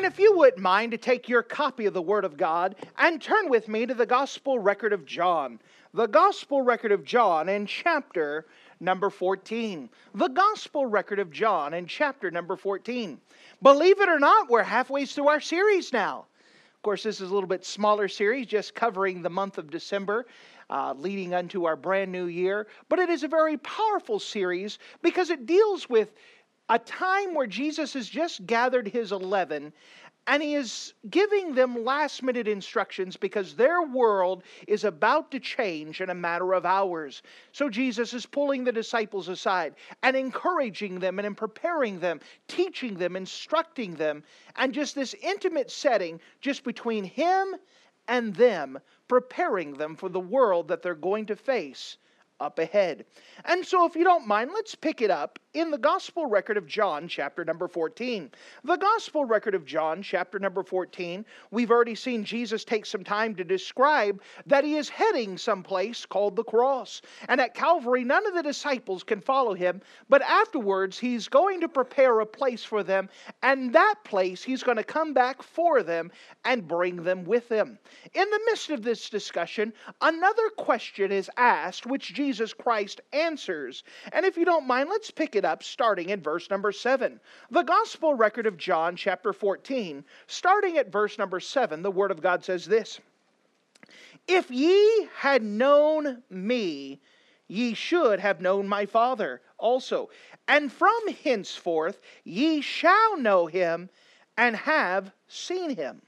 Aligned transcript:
And 0.00 0.10
if 0.10 0.18
you 0.18 0.34
wouldn't 0.34 0.62
mind 0.62 0.92
to 0.92 0.96
take 0.96 1.28
your 1.28 1.42
copy 1.42 1.84
of 1.84 1.92
the 1.92 2.00
Word 2.00 2.24
of 2.24 2.38
God 2.38 2.74
and 2.96 3.20
turn 3.20 3.50
with 3.50 3.68
me 3.68 3.84
to 3.84 3.92
the 3.92 4.06
Gospel 4.06 4.58
record 4.58 4.94
of 4.94 5.04
John, 5.04 5.60
the 5.92 6.06
Gospel 6.06 6.62
record 6.62 6.90
of 6.90 7.04
John 7.04 7.50
in 7.50 7.66
chapter 7.66 8.46
number 8.80 9.10
14. 9.10 9.90
The 10.14 10.28
Gospel 10.28 10.86
record 10.86 11.18
of 11.18 11.30
John 11.30 11.74
in 11.74 11.86
chapter 11.86 12.30
number 12.30 12.56
14. 12.56 13.20
Believe 13.60 14.00
it 14.00 14.08
or 14.08 14.18
not, 14.18 14.48
we're 14.48 14.62
halfway 14.62 15.04
through 15.04 15.28
our 15.28 15.38
series 15.38 15.92
now. 15.92 16.24
Of 16.76 16.82
course, 16.82 17.02
this 17.02 17.20
is 17.20 17.30
a 17.30 17.34
little 17.34 17.46
bit 17.46 17.66
smaller 17.66 18.08
series, 18.08 18.46
just 18.46 18.74
covering 18.74 19.20
the 19.20 19.28
month 19.28 19.58
of 19.58 19.70
December. 19.70 20.24
Uh, 20.70 20.94
leading 20.96 21.34
unto 21.34 21.64
our 21.64 21.74
brand 21.74 22.12
new 22.12 22.26
year. 22.26 22.68
But 22.88 23.00
it 23.00 23.10
is 23.10 23.24
a 23.24 23.28
very 23.28 23.56
powerful 23.56 24.20
series 24.20 24.78
because 25.02 25.28
it 25.28 25.44
deals 25.44 25.88
with 25.88 26.12
a 26.70 26.78
time 26.78 27.34
where 27.34 27.48
Jesus 27.48 27.92
has 27.94 28.08
just 28.08 28.46
gathered 28.46 28.86
his 28.86 29.10
11 29.10 29.72
and 30.30 30.44
he 30.44 30.54
is 30.54 30.94
giving 31.10 31.56
them 31.56 31.84
last 31.84 32.22
minute 32.22 32.46
instructions 32.46 33.16
because 33.16 33.56
their 33.56 33.82
world 33.82 34.44
is 34.68 34.84
about 34.84 35.28
to 35.32 35.40
change 35.40 36.00
in 36.00 36.08
a 36.08 36.14
matter 36.14 36.54
of 36.54 36.64
hours. 36.64 37.22
So 37.50 37.68
Jesus 37.68 38.14
is 38.14 38.26
pulling 38.26 38.62
the 38.62 38.70
disciples 38.70 39.28
aside 39.28 39.74
and 40.04 40.16
encouraging 40.16 41.00
them 41.00 41.18
and 41.18 41.36
preparing 41.36 41.98
them, 41.98 42.20
teaching 42.46 42.94
them, 42.94 43.16
instructing 43.16 43.96
them, 43.96 44.22
and 44.54 44.72
just 44.72 44.94
this 44.94 45.14
intimate 45.14 45.68
setting 45.68 46.20
just 46.40 46.62
between 46.62 47.02
him 47.02 47.56
and 48.06 48.32
them, 48.36 48.78
preparing 49.08 49.74
them 49.74 49.96
for 49.96 50.08
the 50.08 50.20
world 50.20 50.68
that 50.68 50.80
they're 50.80 50.94
going 50.94 51.26
to 51.26 51.34
face 51.34 51.96
up 52.40 52.58
ahead. 52.58 53.04
And 53.44 53.64
so, 53.64 53.86
if 53.86 53.94
you 53.94 54.04
don't 54.04 54.26
mind, 54.26 54.50
let's 54.52 54.74
pick 54.74 55.02
it 55.02 55.10
up 55.10 55.38
in 55.52 55.70
the 55.70 55.78
Gospel 55.78 56.26
record 56.26 56.56
of 56.56 56.66
John, 56.66 57.08
chapter 57.08 57.44
number 57.44 57.66
14. 57.68 58.30
The 58.64 58.76
Gospel 58.76 59.24
record 59.24 59.54
of 59.54 59.64
John, 59.64 60.02
chapter 60.02 60.38
number 60.38 60.62
14, 60.62 61.24
we've 61.50 61.70
already 61.70 61.94
seen 61.94 62.24
Jesus 62.24 62.64
take 62.64 62.86
some 62.86 63.02
time 63.02 63.34
to 63.34 63.44
describe 63.44 64.22
that 64.46 64.64
he 64.64 64.76
is 64.76 64.88
heading 64.88 65.36
someplace 65.36 66.06
called 66.06 66.36
the 66.36 66.44
cross. 66.44 67.02
And 67.28 67.40
at 67.40 67.54
Calvary, 67.54 68.04
none 68.04 68.26
of 68.26 68.34
the 68.34 68.42
disciples 68.42 69.02
can 69.02 69.20
follow 69.20 69.54
him, 69.54 69.82
but 70.08 70.22
afterwards, 70.22 70.98
he's 70.98 71.28
going 71.28 71.60
to 71.60 71.68
prepare 71.68 72.20
a 72.20 72.26
place 72.26 72.62
for 72.62 72.82
them, 72.82 73.08
and 73.42 73.72
that 73.72 73.96
place, 74.04 74.42
he's 74.42 74.62
going 74.62 74.76
to 74.76 74.84
come 74.84 75.12
back 75.12 75.42
for 75.42 75.82
them 75.82 76.12
and 76.44 76.68
bring 76.68 77.02
them 77.02 77.24
with 77.24 77.48
him. 77.48 77.78
In 78.14 78.30
the 78.30 78.40
midst 78.46 78.70
of 78.70 78.82
this 78.82 79.10
discussion, 79.10 79.72
another 80.00 80.48
question 80.56 81.10
is 81.10 81.30
asked, 81.36 81.86
which 81.86 82.14
Jesus 82.14 82.29
Christ 82.38 83.00
answers. 83.12 83.82
And 84.12 84.24
if 84.24 84.36
you 84.36 84.44
don't 84.44 84.66
mind, 84.66 84.88
let's 84.88 85.10
pick 85.10 85.34
it 85.34 85.44
up 85.44 85.62
starting 85.62 86.10
in 86.10 86.20
verse 86.20 86.50
number 86.50 86.70
7. 86.70 87.18
The 87.50 87.62
gospel 87.62 88.14
record 88.14 88.46
of 88.46 88.56
John, 88.56 88.96
chapter 88.96 89.32
14, 89.32 90.04
starting 90.26 90.78
at 90.78 90.92
verse 90.92 91.18
number 91.18 91.40
7, 91.40 91.82
the 91.82 91.90
word 91.90 92.10
of 92.10 92.22
God 92.22 92.44
says 92.44 92.66
this 92.66 93.00
If 94.28 94.50
ye 94.50 95.08
had 95.16 95.42
known 95.42 96.22
me, 96.30 97.00
ye 97.48 97.74
should 97.74 98.20
have 98.20 98.40
known 98.40 98.68
my 98.68 98.86
Father 98.86 99.40
also. 99.58 100.10
And 100.46 100.70
from 100.72 101.08
henceforth 101.24 102.00
ye 102.24 102.60
shall 102.60 103.16
know 103.16 103.46
him 103.46 103.90
and 104.36 104.56
have 104.56 105.12
seen 105.28 105.76
him. 105.76 106.02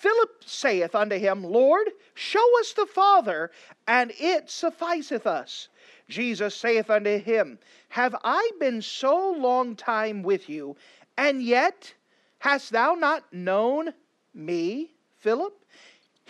Philip 0.00 0.42
saith 0.46 0.94
unto 0.94 1.18
him, 1.18 1.44
Lord, 1.44 1.90
show 2.14 2.58
us 2.58 2.72
the 2.72 2.86
Father, 2.86 3.50
and 3.86 4.10
it 4.18 4.48
sufficeth 4.48 5.26
us. 5.26 5.68
Jesus 6.08 6.54
saith 6.54 6.88
unto 6.88 7.18
him, 7.18 7.58
Have 7.90 8.16
I 8.24 8.50
been 8.58 8.80
so 8.80 9.32
long 9.32 9.76
time 9.76 10.22
with 10.22 10.48
you, 10.48 10.74
and 11.18 11.42
yet 11.42 11.92
hast 12.38 12.72
thou 12.72 12.94
not 12.94 13.30
known 13.30 13.92
me, 14.32 14.92
Philip? 15.18 15.62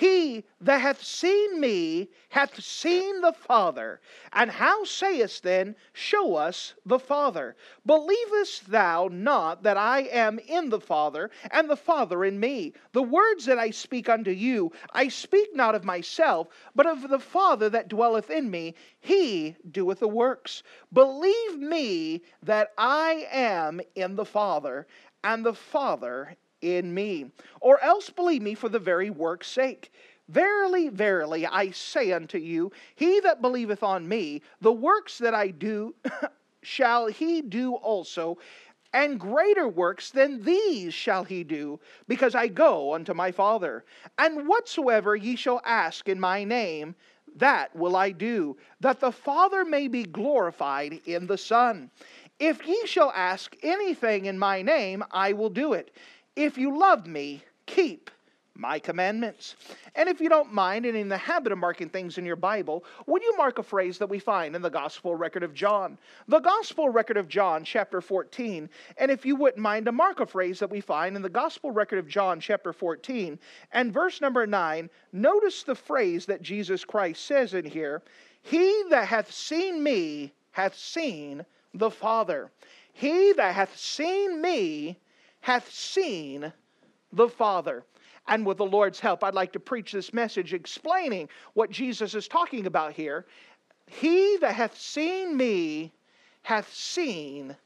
He 0.01 0.47
that 0.63 0.81
hath 0.81 1.03
seen 1.05 1.61
me 1.61 2.09
hath 2.31 2.59
seen 2.59 3.21
the 3.21 3.35
Father. 3.35 4.01
And 4.33 4.51
how 4.51 4.83
sayest 4.85 5.43
then, 5.43 5.77
Show 5.93 6.37
us 6.37 6.73
the 6.87 6.99
Father? 6.99 7.55
Believest 7.85 8.71
thou 8.71 9.11
not 9.13 9.63
that 9.63 9.77
I 9.77 10.05
am 10.05 10.39
in 10.39 10.71
the 10.71 10.81
Father, 10.81 11.31
and 11.51 11.69
the 11.69 11.77
Father 11.77 12.25
in 12.25 12.41
me? 12.41 12.73
The 12.93 13.03
words 13.03 13.45
that 13.45 13.59
I 13.59 13.69
speak 13.73 14.09
unto 14.09 14.31
you, 14.31 14.73
I 14.95 15.09
speak 15.09 15.55
not 15.55 15.75
of 15.75 15.85
myself, 15.85 16.49
but 16.75 16.87
of 16.87 17.07
the 17.11 17.21
Father 17.21 17.69
that 17.69 17.89
dwelleth 17.89 18.31
in 18.31 18.51
me. 18.51 18.77
He 19.01 19.55
doeth 19.71 19.99
the 19.99 20.09
works. 20.09 20.63
Believe 20.95 21.59
me 21.59 22.23
that 22.43 22.73
I 22.79 23.29
am 23.31 23.83
in 23.95 24.17
the 24.17 24.25
Father, 24.25 24.87
and 25.23 25.45
the 25.45 25.53
Father 25.53 26.39
in 26.63 26.93
me. 26.93 27.31
Or 27.61 27.83
else 27.83 28.11
believe 28.11 28.43
me 28.43 28.55
for 28.55 28.69
the 28.69 28.79
very 28.79 29.11
work's 29.11 29.49
sake. 29.49 29.93
Verily, 30.29 30.89
verily, 30.89 31.45
I 31.47 31.71
say 31.71 32.13
unto 32.13 32.39
you, 32.39 32.71
he 32.95 33.19
that 33.21 33.43
believeth 33.43 33.83
on 33.83 34.07
me, 34.07 34.43
the 34.61 34.73
works 34.73 35.19
that 35.19 35.35
I 35.35 35.49
do 35.49 35.95
shall 36.63 37.09
he 37.09 37.43
do 37.43 37.75
also, 37.75 38.39
and 38.93 39.19
greater 39.19 39.69
works 39.69 40.11
than 40.11 40.43
these 40.43 40.95
shall 40.95 41.25
he 41.25 41.43
do, 41.45 41.81
because 42.07 42.35
I 42.35 42.49
go 42.49 42.95
unto 42.95 43.15
my 43.15 43.33
Father. 43.33 43.85
And 44.19 44.47
whatsoever 44.47 45.17
ye 45.17 45.37
shall 45.37 45.61
ask 45.65 46.09
in 46.09 46.21
my 46.21 46.45
name, 46.45 46.95
that 47.37 47.75
will 47.75 47.97
I 47.97 48.11
do, 48.11 48.57
that 48.81 49.01
the 49.01 49.13
Father 49.13 49.65
may 49.65 49.89
be 49.89 50.05
glorified 50.05 51.01
in 51.07 51.27
the 51.27 51.39
Son. 51.39 51.91
If 52.39 52.67
ye 52.67 52.87
shall 52.87 53.13
ask 53.15 53.57
anything 53.63 54.27
in 54.27 54.39
my 54.39 54.63
name, 54.63 55.05
I 55.11 55.33
will 55.35 55.51
do 55.51 55.75
it. 55.75 55.93
If 56.37 56.57
you 56.57 56.79
love 56.79 57.07
me, 57.07 57.43
keep 57.67 58.11
my 58.61 58.79
commandments. 58.79 59.57
And 59.95 60.09
if 60.09 60.21
you 60.21 60.29
don't 60.29 60.53
mind 60.53 60.85
and 60.85 60.97
in 60.97 61.09
the 61.09 61.17
habit 61.17 61.51
of 61.51 61.59
marking 61.59 61.89
things 61.89 62.19
in 62.19 62.27
your 62.27 62.37
Bible, 62.37 62.85
would 63.07 63.23
you 63.23 63.37
mark 63.37 63.59
a 63.59 63.63
phrase 63.63 63.99
that 63.99 64.09
we 64.09 64.19
find 64.19 64.55
in 64.55 64.63
the 64.63 64.71
Gospel 64.71 65.17
record 65.17 65.43
of 65.43 65.55
John? 65.55 65.99
The 66.29 66.41
Gospel 66.41 66.89
record 66.91 67.17
of 67.17 67.29
John, 67.29 67.65
chapter 67.65 68.01
14. 68.01 68.69
And 68.99 69.11
if 69.11 69.25
you 69.25 69.35
wouldn't 69.35 69.63
mind 69.63 69.87
to 69.87 69.93
mark 69.93 70.21
a 70.21 70.27
phrase 70.27 70.59
that 70.59 70.71
we 70.71 70.81
find 70.81 71.17
in 71.17 71.23
the 71.23 71.29
Gospel 71.29 71.71
record 71.71 71.99
of 71.99 72.07
John, 72.07 72.39
chapter 72.39 72.73
14, 72.73 73.39
and 73.73 73.93
verse 73.93 74.21
number 74.21 74.47
9, 74.47 74.91
notice 75.13 75.63
the 75.63 75.75
phrase 75.75 76.27
that 76.27 76.43
Jesus 76.43 76.85
Christ 76.85 77.25
says 77.25 77.55
in 77.55 77.65
here 77.65 78.03
He 78.43 78.85
that 78.91 79.09
hath 79.09 79.33
seen 79.33 79.83
me 79.83 80.33
hath 80.53 80.77
seen 80.77 81.45
the 81.73 81.91
Father. 81.91 82.51
He 82.93 83.33
that 83.33 83.55
hath 83.55 83.77
seen 83.79 84.43
me 84.43 84.99
hath 85.41 85.71
seen 85.73 86.53
the 87.13 87.29
Father. 87.29 87.85
And 88.29 88.47
with 88.47 88.59
the 88.59 88.67
Lord's 88.67 89.01
help, 89.01 89.25
I'd 89.25 89.35
like 89.35 89.53
to 89.53 89.61
preach 89.61 89.93
this 89.93 90.13
message 90.13 90.55
explaining 90.55 91.29
what 91.55 91.71
Jesus 91.71 92.15
is 92.15 92.29
talking 92.29 92.67
about 92.67 92.93
here. 92.93 93.27
He 93.87 94.37
that 94.39 94.55
hath 94.55 94.79
seen 94.79 95.37
me 95.37 95.93
hath 96.43 96.73
seen 96.73 97.57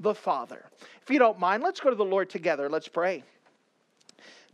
the 0.00 0.14
Father. 0.14 0.64
If 1.02 1.10
you 1.10 1.18
don't 1.18 1.38
mind, 1.38 1.62
let's 1.62 1.80
go 1.80 1.90
to 1.90 1.96
the 1.96 2.04
Lord 2.04 2.30
together. 2.30 2.68
Let's 2.68 2.88
pray. 2.88 3.22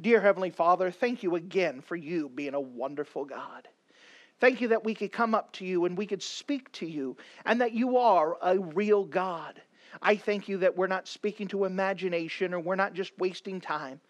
Dear 0.01 0.21
Heavenly 0.21 0.51
Father, 0.51 0.91
thank 0.91 1.23
you 1.23 1.37
again 1.37 1.81
for 1.81 1.97
you 1.97 2.29
being 2.35 2.55
a 2.55 2.61
wonderful 2.61 3.25
God. 3.25 3.69
Thank 4.41 4.61
you 4.61 4.69
that 4.69 4.85
we 4.85 4.95
could 4.95 5.13
come 5.13 5.35
up 5.35 5.53
to 5.53 5.65
you 5.65 5.87
and 5.87 5.97
we 5.97 6.07
could 6.07 6.23
speak 6.23 6.71
to 6.73 6.87
you 6.87 7.17
and 7.47 7.61
that 7.61 7.73
you 7.73 7.97
are 7.97 8.37
a 8.43 8.59
real 8.59 9.05
God. 9.05 9.61
I 10.03 10.17
thank 10.17 10.49
you 10.49 10.59
that 10.59 10.77
we're 10.77 10.87
not 10.87 11.09
speaking 11.09 11.49
to 11.49 11.65
imagination 11.65 12.55
or 12.55 12.61
we're 12.61 12.77
not 12.77 12.95
just 12.95 13.13
wasting 13.19 13.61
time, 13.61 14.01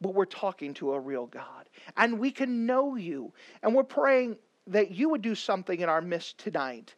but 0.00 0.14
we're 0.14 0.24
talking 0.24 0.74
to 0.74 0.92
a 0.92 1.00
real 1.00 1.26
God. 1.26 1.68
And 1.96 2.18
we 2.18 2.30
can 2.30 2.66
know 2.66 2.96
you. 2.96 3.32
And 3.62 3.74
we're 3.74 3.84
praying 3.84 4.36
that 4.66 4.90
you 4.90 5.10
would 5.10 5.22
do 5.22 5.34
something 5.34 5.80
in 5.80 5.88
our 5.88 6.00
midst 6.00 6.38
tonight 6.38 6.94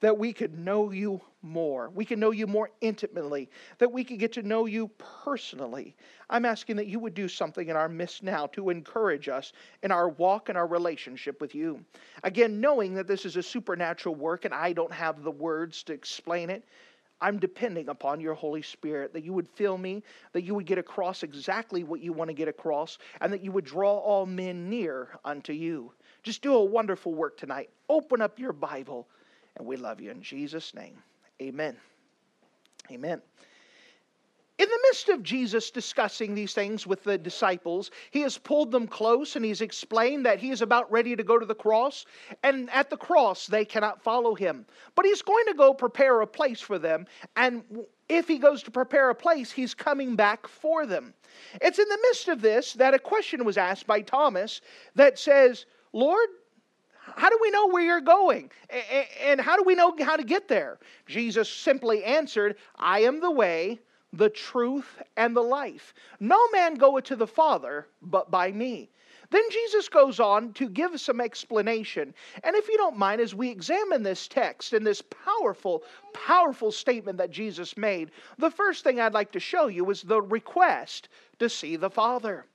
that 0.00 0.18
we 0.18 0.32
could 0.32 0.58
know 0.58 0.90
you 0.90 1.20
more. 1.42 1.90
We 1.94 2.04
can 2.04 2.20
know 2.20 2.30
you 2.30 2.46
more 2.46 2.70
intimately, 2.80 3.48
that 3.78 3.90
we 3.90 4.04
could 4.04 4.18
get 4.18 4.32
to 4.34 4.42
know 4.42 4.66
you 4.66 4.90
personally. 5.24 5.96
I'm 6.28 6.44
asking 6.44 6.76
that 6.76 6.86
you 6.86 6.98
would 6.98 7.14
do 7.14 7.28
something 7.28 7.68
in 7.68 7.76
our 7.76 7.88
midst 7.88 8.22
now 8.22 8.46
to 8.48 8.70
encourage 8.70 9.28
us 9.28 9.52
in 9.82 9.90
our 9.90 10.08
walk 10.10 10.48
and 10.48 10.58
our 10.58 10.66
relationship 10.66 11.40
with 11.40 11.54
you. 11.54 11.82
Again, 12.24 12.60
knowing 12.60 12.94
that 12.94 13.06
this 13.06 13.24
is 13.24 13.36
a 13.36 13.42
supernatural 13.42 14.14
work 14.14 14.44
and 14.44 14.52
I 14.52 14.72
don't 14.72 14.92
have 14.92 15.22
the 15.22 15.30
words 15.30 15.82
to 15.84 15.92
explain 15.92 16.50
it, 16.50 16.64
I'm 17.20 17.38
depending 17.38 17.88
upon 17.88 18.20
your 18.20 18.34
Holy 18.34 18.62
Spirit, 18.62 19.12
that 19.14 19.24
you 19.24 19.32
would 19.32 19.48
fill 19.48 19.78
me, 19.78 20.02
that 20.32 20.42
you 20.42 20.54
would 20.54 20.66
get 20.66 20.78
across 20.78 21.22
exactly 21.22 21.82
what 21.82 22.00
you 22.00 22.12
want 22.12 22.28
to 22.28 22.34
get 22.34 22.48
across, 22.48 22.98
and 23.20 23.32
that 23.32 23.42
you 23.42 23.52
would 23.52 23.64
draw 23.64 23.96
all 23.96 24.26
men 24.26 24.68
near 24.68 25.08
unto 25.24 25.52
you. 25.52 25.92
Just 26.22 26.42
do 26.42 26.54
a 26.54 26.64
wonderful 26.64 27.14
work 27.14 27.36
tonight. 27.38 27.70
Open 27.88 28.20
up 28.20 28.38
your 28.38 28.52
Bible, 28.52 29.08
and 29.56 29.66
we 29.66 29.76
love 29.76 30.00
you 30.00 30.10
in 30.10 30.22
Jesus' 30.22 30.74
name. 30.74 31.02
Amen. 31.40 31.76
Amen. 32.90 33.22
In 34.58 34.68
the 34.70 34.78
midst 34.84 35.10
of 35.10 35.22
Jesus 35.22 35.70
discussing 35.70 36.34
these 36.34 36.54
things 36.54 36.86
with 36.86 37.04
the 37.04 37.18
disciples, 37.18 37.90
he 38.10 38.22
has 38.22 38.38
pulled 38.38 38.72
them 38.72 38.86
close 38.86 39.36
and 39.36 39.44
he's 39.44 39.60
explained 39.60 40.24
that 40.24 40.38
he 40.38 40.50
is 40.50 40.62
about 40.62 40.90
ready 40.90 41.14
to 41.14 41.22
go 41.22 41.38
to 41.38 41.44
the 41.44 41.54
cross. 41.54 42.06
And 42.42 42.70
at 42.70 42.88
the 42.88 42.96
cross, 42.96 43.46
they 43.46 43.66
cannot 43.66 44.02
follow 44.02 44.34
him. 44.34 44.64
But 44.94 45.04
he's 45.04 45.20
going 45.20 45.44
to 45.48 45.54
go 45.54 45.74
prepare 45.74 46.22
a 46.22 46.26
place 46.26 46.60
for 46.60 46.78
them. 46.78 47.06
And 47.36 47.64
if 48.08 48.26
he 48.26 48.38
goes 48.38 48.62
to 48.62 48.70
prepare 48.70 49.10
a 49.10 49.14
place, 49.14 49.52
he's 49.52 49.74
coming 49.74 50.16
back 50.16 50.48
for 50.48 50.86
them. 50.86 51.12
It's 51.60 51.78
in 51.78 51.88
the 51.88 51.98
midst 52.04 52.28
of 52.28 52.40
this 52.40 52.72
that 52.74 52.94
a 52.94 52.98
question 52.98 53.44
was 53.44 53.58
asked 53.58 53.86
by 53.86 54.00
Thomas 54.00 54.62
that 54.94 55.18
says, 55.18 55.66
Lord, 55.92 56.28
how 57.14 57.28
do 57.28 57.38
we 57.42 57.50
know 57.50 57.68
where 57.68 57.82
you're 57.84 58.00
going? 58.00 58.50
And 59.22 59.38
how 59.38 59.56
do 59.56 59.64
we 59.64 59.74
know 59.74 59.94
how 60.00 60.16
to 60.16 60.24
get 60.24 60.48
there? 60.48 60.78
Jesus 61.06 61.52
simply 61.52 62.02
answered, 62.04 62.56
I 62.76 63.00
am 63.00 63.20
the 63.20 63.30
way 63.30 63.80
the 64.12 64.30
truth, 64.30 65.02
and 65.16 65.36
the 65.36 65.42
life. 65.42 65.94
No 66.20 66.38
man 66.50 66.74
goeth 66.74 67.04
to 67.04 67.16
the 67.16 67.26
Father 67.26 67.88
but 68.00 68.30
by 68.30 68.52
me. 68.52 68.90
Then 69.30 69.42
Jesus 69.50 69.88
goes 69.88 70.20
on 70.20 70.52
to 70.54 70.68
give 70.68 71.00
some 71.00 71.20
explanation. 71.20 72.14
And 72.44 72.54
if 72.54 72.68
you 72.68 72.76
don't 72.76 72.96
mind, 72.96 73.20
as 73.20 73.34
we 73.34 73.50
examine 73.50 74.02
this 74.02 74.28
text 74.28 74.72
and 74.72 74.86
this 74.86 75.02
powerful, 75.02 75.82
powerful 76.12 76.70
statement 76.70 77.18
that 77.18 77.30
Jesus 77.30 77.76
made, 77.76 78.12
the 78.38 78.50
first 78.50 78.84
thing 78.84 79.00
I'd 79.00 79.14
like 79.14 79.32
to 79.32 79.40
show 79.40 79.66
you 79.66 79.88
is 79.90 80.02
the 80.02 80.22
request 80.22 81.08
to 81.38 81.48
see 81.48 81.76
the 81.76 81.90
Father. 81.90 82.46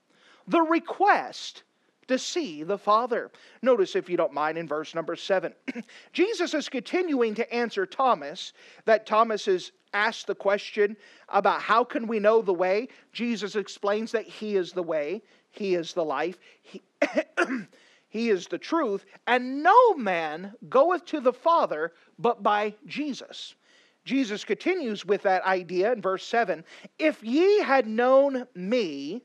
The 0.48 0.62
request 0.62 1.64
to 2.08 2.18
see 2.18 2.64
the 2.64 2.78
Father. 2.78 3.32
Notice, 3.62 3.96
if 3.96 4.10
you 4.10 4.18
don't 4.18 4.34
mind, 4.34 4.58
in 4.58 4.68
verse 4.68 4.96
number 4.96 5.16
seven, 5.16 5.54
Jesus 6.14 6.54
is 6.54 6.70
continuing 6.70 7.36
to 7.36 7.54
answer 7.54 7.86
Thomas, 7.86 8.54
that 8.86 9.06
Thomas 9.06 9.48
is 9.48 9.72
asked 9.94 10.28
the 10.28 10.36
question 10.36 10.96
about 11.30 11.62
how 11.62 11.84
can 11.84 12.08
we 12.08 12.20
know 12.20 12.42
the 12.42 12.54
way. 12.54 12.88
Jesus 13.14 13.56
explains 13.56 14.12
that 14.12 14.26
He 14.26 14.56
is 14.56 14.72
the 14.72 14.84
way, 14.84 15.22
He 15.52 15.76
is 15.76 15.94
the 15.94 16.06
life, 16.06 16.38
He, 16.62 16.82
he 18.10 18.30
is 18.30 18.48
the 18.48 18.58
truth, 18.58 19.06
and 19.28 19.64
no 19.64 19.94
man 19.96 20.54
goeth 20.70 21.06
to 21.06 21.20
the 21.20 21.34
Father 21.34 21.94
but 22.20 22.44
by 22.44 22.74
Jesus. 22.86 23.56
Jesus 24.04 24.44
continues 24.44 25.06
with 25.06 25.22
that 25.24 25.46
idea 25.46 25.92
in 25.92 26.02
verse 26.02 26.26
7 26.26 26.64
If 26.98 27.24
ye 27.24 27.60
had 27.60 27.88
known 27.88 28.48
me, 28.56 29.22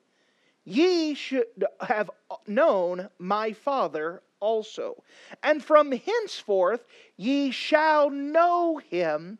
ye 0.64 1.14
should 1.14 1.46
have 1.80 2.10
known 2.46 3.08
my 3.18 3.52
Father 3.52 4.22
also. 4.40 5.02
And 5.42 5.64
from 5.64 5.92
henceforth 5.92 6.84
ye 7.16 7.50
shall 7.50 8.10
know 8.10 8.76
him 8.76 9.38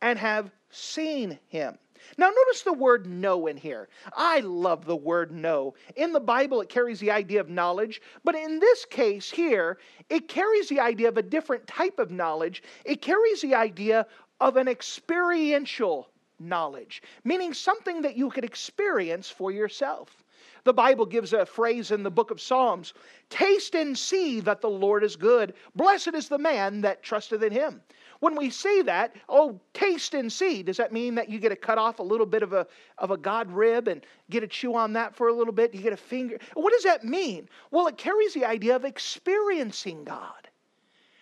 and 0.00 0.18
have 0.18 0.50
seen 0.72 1.38
him. 1.48 1.78
Now, 2.18 2.30
notice 2.30 2.62
the 2.62 2.72
word 2.72 3.06
know 3.06 3.46
in 3.46 3.56
here. 3.56 3.88
I 4.16 4.40
love 4.40 4.84
the 4.84 4.96
word 4.96 5.30
know. 5.30 5.74
In 5.94 6.12
the 6.12 6.20
Bible, 6.20 6.60
it 6.60 6.68
carries 6.68 6.98
the 6.98 7.12
idea 7.12 7.40
of 7.40 7.48
knowledge, 7.48 8.02
but 8.24 8.34
in 8.34 8.58
this 8.58 8.84
case 8.84 9.30
here, 9.30 9.78
it 10.08 10.26
carries 10.26 10.68
the 10.68 10.80
idea 10.80 11.08
of 11.08 11.16
a 11.16 11.22
different 11.22 11.66
type 11.66 11.98
of 11.98 12.10
knowledge. 12.10 12.62
It 12.84 13.02
carries 13.02 13.40
the 13.40 13.54
idea 13.54 14.06
of 14.40 14.56
an 14.56 14.66
experiential 14.66 16.08
knowledge, 16.40 17.02
meaning 17.22 17.54
something 17.54 18.02
that 18.02 18.16
you 18.16 18.30
could 18.30 18.44
experience 18.44 19.30
for 19.30 19.52
yourself. 19.52 20.24
The 20.64 20.72
Bible 20.72 21.06
gives 21.06 21.32
a 21.32 21.46
phrase 21.46 21.90
in 21.90 22.02
the 22.02 22.10
book 22.10 22.30
of 22.30 22.40
Psalms 22.40 22.94
Taste 23.30 23.74
and 23.74 23.96
see 23.96 24.40
that 24.40 24.60
the 24.60 24.70
Lord 24.70 25.04
is 25.04 25.16
good. 25.16 25.54
Blessed 25.74 26.14
is 26.14 26.28
the 26.28 26.38
man 26.38 26.80
that 26.82 27.02
trusteth 27.02 27.42
in 27.42 27.52
him. 27.52 27.82
When 28.22 28.36
we 28.36 28.50
say 28.50 28.82
that, 28.82 29.16
oh, 29.28 29.58
taste 29.74 30.14
and 30.14 30.32
see, 30.32 30.62
does 30.62 30.76
that 30.76 30.92
mean 30.92 31.16
that 31.16 31.28
you 31.28 31.40
get 31.40 31.48
to 31.48 31.56
cut 31.56 31.76
off 31.76 31.98
a 31.98 32.04
little 32.04 32.24
bit 32.24 32.44
of 32.44 32.52
a, 32.52 32.68
of 32.98 33.10
a 33.10 33.16
God 33.16 33.50
rib 33.50 33.88
and 33.88 34.06
get 34.30 34.42
to 34.42 34.46
chew 34.46 34.76
on 34.76 34.92
that 34.92 35.16
for 35.16 35.26
a 35.26 35.32
little 35.32 35.52
bit? 35.52 35.74
You 35.74 35.82
get 35.82 35.92
a 35.92 35.96
finger. 35.96 36.38
What 36.54 36.72
does 36.72 36.84
that 36.84 37.02
mean? 37.02 37.48
Well, 37.72 37.88
it 37.88 37.96
carries 37.96 38.32
the 38.32 38.44
idea 38.44 38.76
of 38.76 38.84
experiencing 38.84 40.04
God. 40.04 40.48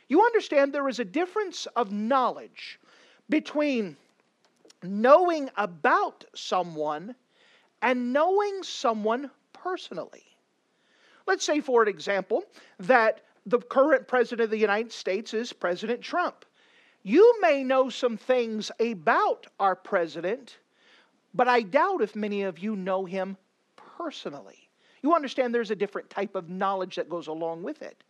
You 0.09 0.23
understand 0.23 0.75
there 0.75 0.91
is 0.91 0.99
a 0.99 1.05
difference 1.07 1.65
of 1.75 1.91
knowledge 1.91 2.79
between 3.31 3.97
knowing 4.83 5.49
about 5.57 6.27
someone 6.35 7.15
and 7.81 8.13
knowing 8.13 8.63
someone 8.63 9.31
personally. 9.55 10.27
Let's 11.27 11.47
say, 11.47 11.63
for 11.63 11.81
an 11.81 11.89
example, 11.89 12.45
that 12.79 13.23
the 13.47 13.59
current 13.59 14.07
president 14.07 14.45
of 14.45 14.51
the 14.51 14.59
United 14.59 14.93
States 14.93 15.33
is 15.33 15.51
President 15.51 16.03
Trump. 16.03 16.45
You 17.03 17.41
may 17.41 17.65
know 17.65 17.89
some 17.89 18.17
things 18.17 18.71
about 18.79 19.47
our 19.59 19.75
president, 19.75 20.59
but 21.33 21.49
I 21.49 21.63
doubt 21.63 22.03
if 22.03 22.15
many 22.15 22.43
of 22.43 22.59
you 22.59 22.77
know 22.77 23.05
him 23.05 23.37
personally. 23.77 24.69
You 25.03 25.15
understand 25.15 25.55
there's 25.55 25.71
a 25.71 25.77
different 25.77 26.11
type 26.11 26.35
of 26.35 26.51
knowledge 26.51 26.97
that 26.97 27.09
goes 27.09 27.29
along 27.29 27.63
with 27.63 27.81
it. 27.81 28.03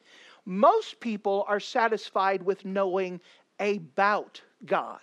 Most 0.44 0.98
people 0.98 1.44
are 1.46 1.60
satisfied 1.60 2.42
with 2.42 2.64
knowing 2.64 3.20
about 3.60 4.42
God. 4.66 5.00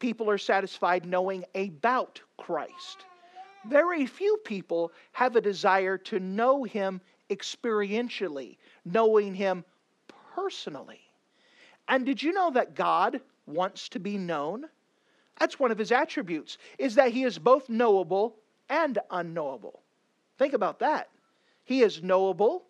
People 0.00 0.28
are 0.30 0.38
satisfied 0.38 1.04
knowing 1.04 1.44
about 1.54 2.20
Christ. 2.38 3.04
Very 3.66 4.06
few 4.06 4.38
people 4.44 4.90
have 5.12 5.36
a 5.36 5.40
desire 5.40 5.98
to 5.98 6.18
know 6.18 6.64
Him 6.64 7.00
experientially, 7.28 8.56
knowing 8.84 9.34
Him 9.34 9.64
personally. 10.34 11.09
And 11.90 12.06
did 12.06 12.22
you 12.22 12.32
know 12.32 12.52
that 12.52 12.74
God 12.74 13.20
wants 13.46 13.88
to 13.90 13.98
be 13.98 14.16
known? 14.16 14.64
That's 15.38 15.58
one 15.58 15.72
of 15.72 15.78
his 15.78 15.90
attributes, 15.90 16.56
is 16.78 16.94
that 16.94 17.12
he 17.12 17.24
is 17.24 17.38
both 17.38 17.68
knowable 17.68 18.36
and 18.68 18.98
unknowable. 19.10 19.80
Think 20.38 20.54
about 20.54 20.78
that. 20.78 21.08
He 21.64 21.82
is 21.82 22.02
knowable 22.02 22.62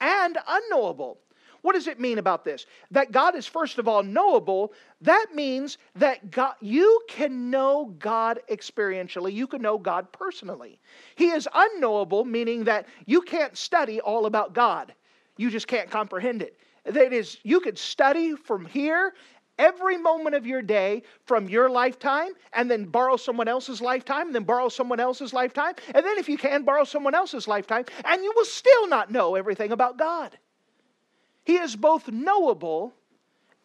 and 0.00 0.38
unknowable. 0.48 1.18
What 1.60 1.74
does 1.74 1.86
it 1.86 2.00
mean 2.00 2.18
about 2.18 2.44
this? 2.44 2.64
That 2.92 3.12
God 3.12 3.34
is 3.34 3.46
first 3.46 3.78
of 3.78 3.88
all 3.88 4.02
knowable. 4.02 4.72
That 5.00 5.26
means 5.34 5.78
that 5.96 6.30
God, 6.30 6.54
you 6.60 7.02
can 7.08 7.50
know 7.50 7.92
God 7.98 8.40
experientially. 8.50 9.32
You 9.32 9.46
can 9.46 9.60
know 9.60 9.76
God 9.76 10.10
personally. 10.12 10.78
He 11.16 11.30
is 11.30 11.48
unknowable, 11.52 12.24
meaning 12.24 12.64
that 12.64 12.86
you 13.04 13.20
can't 13.20 13.56
study 13.56 14.00
all 14.00 14.26
about 14.26 14.54
God. 14.54 14.94
You 15.36 15.50
just 15.50 15.66
can't 15.66 15.90
comprehend 15.90 16.40
it. 16.40 16.58
That 16.86 17.12
is, 17.12 17.38
you 17.42 17.60
could 17.60 17.78
study 17.78 18.34
from 18.36 18.64
here 18.64 19.12
every 19.58 19.96
moment 19.96 20.34
of 20.34 20.46
your 20.46 20.62
day 20.62 21.02
from 21.24 21.48
your 21.48 21.68
lifetime 21.68 22.32
and 22.52 22.70
then 22.70 22.84
borrow 22.84 23.16
someone 23.16 23.48
else's 23.48 23.80
lifetime 23.80 24.26
and 24.26 24.34
then 24.34 24.44
borrow 24.44 24.68
someone 24.68 25.00
else's 25.00 25.32
lifetime 25.32 25.74
and 25.94 26.04
then 26.04 26.18
if 26.18 26.28
you 26.28 26.36
can 26.36 26.62
borrow 26.62 26.84
someone 26.84 27.14
else's 27.14 27.48
lifetime 27.48 27.84
and 28.04 28.22
you 28.22 28.32
will 28.36 28.44
still 28.44 28.86
not 28.86 29.10
know 29.10 29.34
everything 29.34 29.72
about 29.72 29.96
God. 29.96 30.38
He 31.44 31.56
is 31.56 31.76
both 31.76 32.08
knowable 32.08 32.94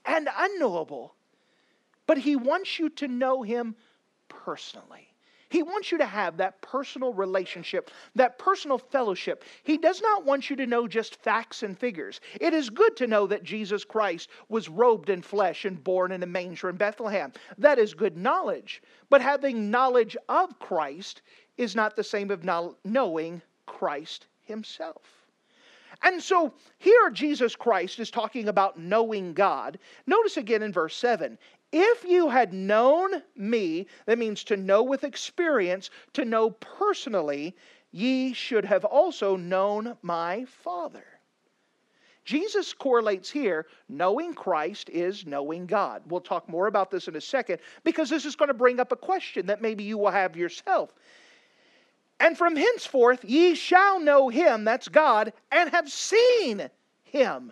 and 0.06 0.30
unknowable, 0.38 1.16
but 2.08 2.18
he 2.18 2.36
wants 2.36 2.80
you 2.80 2.90
to 2.90 3.08
know 3.08 3.42
him 3.42 3.76
personally. 4.30 5.11
He 5.52 5.64
wants 5.64 5.92
you 5.92 5.98
to 5.98 6.06
have 6.06 6.38
that 6.38 6.62
personal 6.62 7.14
relationship, 7.14 7.92
that 8.16 8.40
personal 8.40 8.78
fellowship. 8.78 9.44
He 9.64 9.78
does 9.78 10.02
not 10.02 10.26
want 10.26 10.50
you 10.50 10.56
to 10.56 10.66
know 10.66 10.88
just 10.88 11.22
facts 11.22 11.62
and 11.62 11.78
figures. 11.78 12.22
It 12.40 12.54
is 12.54 12.70
good 12.70 12.96
to 12.96 13.06
know 13.06 13.28
that 13.28 13.44
Jesus 13.44 13.84
Christ 13.84 14.30
was 14.48 14.70
robed 14.70 15.10
in 15.10 15.22
flesh 15.22 15.66
and 15.66 15.84
born 15.84 16.14
in 16.14 16.24
a 16.24 16.26
manger 16.26 16.70
in 16.70 16.78
Bethlehem. 16.78 17.34
That 17.58 17.80
is 17.80 17.94
good 17.94 18.16
knowledge. 18.16 18.82
But 19.10 19.22
having 19.22 19.70
knowledge 19.70 20.16
of 20.30 20.58
Christ 20.60 21.22
is 21.58 21.76
not 21.76 21.98
the 21.98 22.04
same 22.04 22.32
of 22.32 22.46
knowing 22.86 23.42
Christ 23.66 24.28
himself. 24.46 25.02
And 26.02 26.24
so 26.24 26.54
here 26.78 27.10
Jesus 27.10 27.58
Christ 27.58 28.00
is 28.00 28.10
talking 28.10 28.48
about 28.48 28.80
knowing 28.80 29.34
God. 29.34 29.78
Notice 30.08 30.38
again 30.38 30.64
in 30.64 30.72
verse 30.72 30.96
7 30.96 31.38
if 31.72 32.04
you 32.04 32.30
had 32.30 32.54
known 32.54 33.22
me, 33.36 33.88
that 34.06 34.18
means 34.18 34.44
to 34.46 34.58
know 34.58 34.84
with 34.84 35.04
experience, 35.04 35.90
to 36.14 36.26
know 36.26 36.52
personally, 36.52 37.56
ye 37.92 38.34
should 38.34 38.66
have 38.66 38.86
also 38.86 39.36
known 39.36 39.98
my 40.02 40.46
Father. 40.46 41.06
Jesus 42.24 42.74
correlates 42.74 43.30
here 43.30 43.66
knowing 43.90 44.34
Christ 44.34 44.90
is 44.90 45.26
knowing 45.26 45.66
God. 45.66 46.04
We'll 46.06 46.22
talk 46.22 46.48
more 46.48 46.68
about 46.68 46.92
this 46.92 47.08
in 47.08 47.16
a 47.16 47.22
second 47.22 47.60
because 47.84 48.10
this 48.10 48.26
is 48.26 48.36
going 48.36 48.48
to 48.48 48.54
bring 48.54 48.80
up 48.80 48.92
a 48.92 48.98
question 48.98 49.48
that 49.48 49.62
maybe 49.62 49.84
you 49.84 49.98
will 49.98 50.12
have 50.12 50.38
yourself. 50.38 50.94
And 52.20 52.38
from 52.38 52.56
henceforth 52.56 53.26
ye 53.26 53.56
shall 53.56 54.00
know 54.00 54.30
him, 54.30 54.64
that's 54.64 54.88
God, 54.88 55.34
and 55.52 55.72
have 55.72 55.90
seen 55.90 56.70
him. 57.04 57.52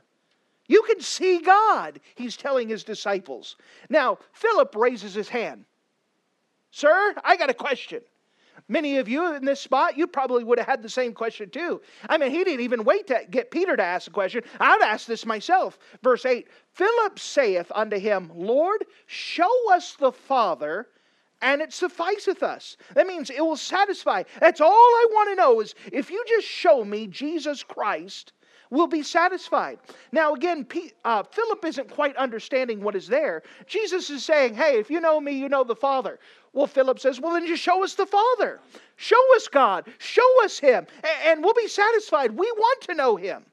You 0.69 0.83
can 0.83 1.01
see 1.01 1.39
God, 1.39 1.99
he's 2.15 2.38
telling 2.38 2.69
his 2.69 2.83
disciples. 2.83 3.57
Now, 3.89 4.19
Philip 4.31 4.75
raises 4.75 5.15
his 5.15 5.27
hand. 5.27 5.65
Sir, 6.71 7.15
I 7.23 7.35
got 7.35 7.49
a 7.49 7.55
question. 7.55 8.01
Many 8.67 8.97
of 8.97 9.09
you 9.09 9.35
in 9.35 9.45
this 9.45 9.59
spot, 9.59 9.97
you 9.97 10.05
probably 10.05 10.43
would 10.43 10.59
have 10.59 10.67
had 10.67 10.83
the 10.83 10.89
same 10.89 11.11
question 11.13 11.49
too. 11.49 11.81
I 12.07 12.19
mean, 12.19 12.29
he 12.29 12.43
didn't 12.43 12.59
even 12.59 12.83
wait 12.83 13.07
to 13.07 13.25
get 13.31 13.49
Peter 13.49 13.75
to 13.75 13.83
ask 13.83 14.07
a 14.07 14.11
question. 14.11 14.43
I'd 14.59 14.81
ask 14.83 15.07
this 15.07 15.25
myself. 15.25 15.79
Verse 16.03 16.23
8 16.23 16.47
Philip 16.73 17.17
saith 17.17 17.71
unto 17.73 17.97
him, 17.97 18.31
Lord, 18.35 18.85
show 19.07 19.51
us 19.73 19.95
the 19.95 20.11
Father, 20.11 20.88
and 21.41 21.61
it 21.61 21.73
sufficeth 21.73 22.43
us. 22.43 22.77
That 22.93 23.07
means 23.07 23.31
it 23.31 23.43
will 23.43 23.57
satisfy. 23.57 24.21
That's 24.39 24.61
all 24.61 24.69
I 24.69 25.07
want 25.13 25.29
to 25.29 25.35
know 25.35 25.61
is 25.61 25.73
if 25.91 26.11
you 26.11 26.23
just 26.27 26.47
show 26.47 26.85
me 26.85 27.07
Jesus 27.07 27.63
Christ, 27.63 28.33
will 28.69 28.88
be 28.88 29.01
satisfied. 29.01 29.79
Now, 30.11 30.33
again, 30.33 30.65
uh, 31.03 31.23
Philip 31.23 31.65
isn't 31.65 31.89
quite 31.89 32.15
understanding 32.17 32.81
what 32.81 32.95
is 32.95 33.07
there. 33.07 33.43
Jesus 33.67 34.09
is 34.09 34.23
saying, 34.23 34.53
Hey, 34.53 34.79
if 34.79 34.89
you 34.89 34.99
know 34.99 35.19
me, 35.19 35.33
you 35.33 35.49
know 35.49 35.63
the 35.63 35.75
Father. 35.75 36.19
Well, 36.53 36.67
Philip 36.67 36.99
says, 36.99 37.19
Well, 37.19 37.33
then 37.33 37.47
just 37.47 37.63
show 37.63 37.83
us 37.83 37.95
the 37.95 38.05
Father. 38.05 38.59
Show 38.97 39.35
us 39.35 39.47
God. 39.47 39.88
Show 39.97 40.43
us 40.43 40.59
Him, 40.59 40.85
and 41.25 41.43
we'll 41.43 41.53
be 41.53 41.67
satisfied. 41.67 42.31
We 42.31 42.51
want 42.57 42.81
to 42.81 42.95
know 42.95 43.15
Him. 43.15 43.43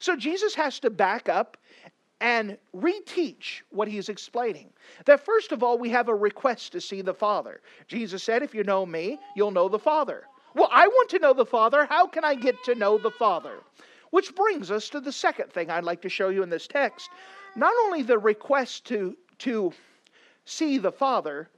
So 0.00 0.16
Jesus 0.16 0.54
has 0.54 0.78
to 0.80 0.90
back 0.90 1.28
up 1.28 1.56
and 2.20 2.56
reteach 2.74 3.62
what 3.70 3.88
he's 3.88 4.08
explaining. 4.08 4.70
That 5.04 5.24
first 5.24 5.52
of 5.52 5.62
all, 5.62 5.78
we 5.78 5.90
have 5.90 6.08
a 6.08 6.14
request 6.14 6.72
to 6.72 6.80
see 6.80 7.00
the 7.00 7.14
Father. 7.14 7.60
Jesus 7.86 8.22
said, 8.22 8.42
If 8.42 8.54
you 8.54 8.64
know 8.64 8.84
me, 8.84 9.18
you'll 9.36 9.50
know 9.50 9.68
the 9.68 9.78
Father. 9.78 10.24
Well, 10.54 10.68
I 10.72 10.88
want 10.88 11.10
to 11.10 11.18
know 11.18 11.32
the 11.32 11.46
Father. 11.46 11.86
How 11.86 12.06
can 12.06 12.24
I 12.24 12.34
get 12.34 12.56
to 12.64 12.74
know 12.74 12.98
the 12.98 13.10
Father? 13.10 13.58
Which 14.10 14.34
brings 14.34 14.70
us 14.70 14.88
to 14.90 15.00
the 15.00 15.12
second 15.12 15.52
thing 15.52 15.70
I'd 15.70 15.84
like 15.84 16.02
to 16.02 16.08
show 16.08 16.28
you 16.28 16.42
in 16.42 16.50
this 16.50 16.66
text. 16.66 17.10
Not 17.56 17.72
only 17.84 18.02
the 18.02 18.18
request 18.18 18.86
to, 18.86 19.16
to 19.38 19.72
see 20.44 20.78
the 20.78 20.92
Father, 20.92 21.48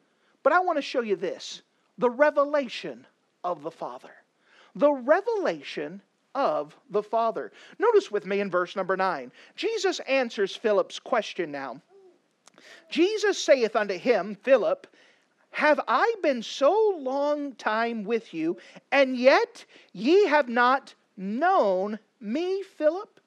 but 0.42 0.52
I 0.52 0.60
want 0.60 0.78
to 0.78 0.82
show 0.82 1.02
you 1.02 1.16
this 1.16 1.62
the 1.98 2.10
revelation 2.10 3.06
of 3.44 3.62
the 3.62 3.70
Father. 3.70 4.10
The 4.74 4.92
revelation 4.92 6.00
of 6.34 6.76
the 6.90 7.02
Father. 7.02 7.52
Notice 7.78 8.10
with 8.10 8.26
me 8.26 8.40
in 8.40 8.50
verse 8.50 8.76
number 8.76 8.96
9. 8.96 9.30
Jesus 9.56 10.00
answers 10.00 10.56
Philip's 10.56 10.98
question 10.98 11.50
now. 11.50 11.80
Jesus 12.90 13.42
saith 13.42 13.76
unto 13.76 13.98
him, 13.98 14.34
Philip, 14.34 14.86
have 15.50 15.80
I 15.88 16.14
been 16.22 16.42
so 16.42 16.94
long 16.98 17.54
time 17.54 18.04
with 18.04 18.32
you, 18.32 18.56
and 18.92 19.16
yet 19.16 19.64
ye 19.92 20.26
have 20.26 20.48
not 20.48 20.94
known 21.16 21.98
me, 22.20 22.62
Philip? 22.62 23.20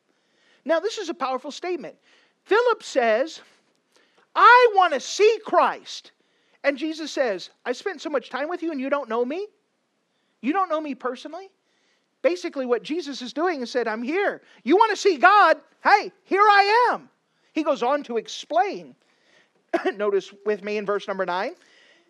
Now, 0.65 0.79
this 0.79 0.97
is 0.97 1.09
a 1.09 1.13
powerful 1.13 1.51
statement. 1.51 1.95
Philip 2.43 2.83
says, 2.83 3.41
I 4.35 4.71
want 4.75 4.93
to 4.93 4.99
see 4.99 5.39
Christ. 5.45 6.11
And 6.63 6.77
Jesus 6.77 7.11
says, 7.11 7.49
I 7.65 7.73
spent 7.73 8.01
so 8.01 8.09
much 8.09 8.29
time 8.29 8.49
with 8.49 8.63
you 8.63 8.71
and 8.71 8.79
you 8.79 8.89
don't 8.89 9.09
know 9.09 9.25
me? 9.25 9.47
You 10.41 10.53
don't 10.53 10.69
know 10.69 10.81
me 10.81 10.95
personally? 10.95 11.49
Basically, 12.21 12.65
what 12.65 12.83
Jesus 12.83 13.21
is 13.21 13.33
doing 13.33 13.61
is 13.61 13.71
said, 13.71 13.87
I'm 13.87 14.01
here. 14.01 14.41
You 14.63 14.77
want 14.77 14.91
to 14.91 14.97
see 14.97 15.17
God? 15.17 15.57
Hey, 15.83 16.11
here 16.23 16.41
I 16.41 16.91
am. 16.91 17.09
He 17.51 17.63
goes 17.63 17.83
on 17.83 18.03
to 18.03 18.17
explain. 18.17 18.95
Notice 19.95 20.33
with 20.45 20.63
me 20.63 20.77
in 20.77 20.85
verse 20.85 21.07
number 21.07 21.25
nine. 21.25 21.55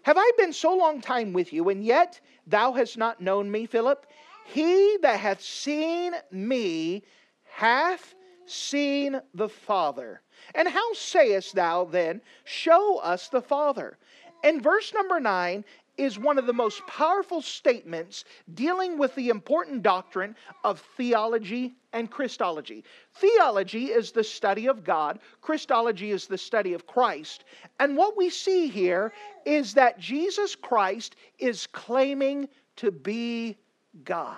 Have 0.03 0.17
I 0.17 0.31
been 0.37 0.53
so 0.53 0.75
long 0.75 1.01
time 1.01 1.33
with 1.33 1.53
you, 1.53 1.69
and 1.69 1.83
yet 1.83 2.19
thou 2.45 2.73
hast 2.73 2.97
not 2.97 3.21
known 3.21 3.49
me, 3.49 3.65
Philip? 3.65 4.05
He 4.45 4.97
that 5.01 5.19
hath 5.19 5.41
seen 5.41 6.13
me 6.31 7.03
hath 7.43 8.13
seen 8.45 9.21
the 9.33 9.49
Father. 9.49 10.21
And 10.55 10.67
how 10.67 10.93
sayest 10.93 11.55
thou 11.55 11.85
then, 11.85 12.21
Show 12.43 12.97
us 12.97 13.29
the 13.29 13.41
Father? 13.41 13.97
And 14.43 14.61
verse 14.61 14.93
number 14.93 15.19
nine 15.19 15.63
is 15.97 16.17
one 16.17 16.37
of 16.37 16.47
the 16.47 16.53
most 16.53 16.85
powerful 16.87 17.41
statements 17.41 18.25
dealing 18.55 18.97
with 18.97 19.13
the 19.15 19.29
important 19.29 19.83
doctrine 19.83 20.35
of 20.63 20.83
theology 20.97 21.75
and 21.93 22.09
Christology. 22.09 22.83
Theology 23.13 23.85
is 23.91 24.11
the 24.11 24.23
study 24.23 24.67
of 24.67 24.83
God, 24.83 25.19
Christology 25.41 26.11
is 26.11 26.25
the 26.25 26.37
study 26.37 26.73
of 26.73 26.87
Christ. 26.87 27.45
And 27.79 27.95
what 27.95 28.17
we 28.17 28.29
see 28.29 28.67
here 28.67 29.13
is 29.45 29.75
that 29.75 29.99
Jesus 29.99 30.55
Christ 30.55 31.15
is 31.37 31.67
claiming 31.67 32.49
to 32.77 32.91
be 32.91 33.55
God. 34.03 34.37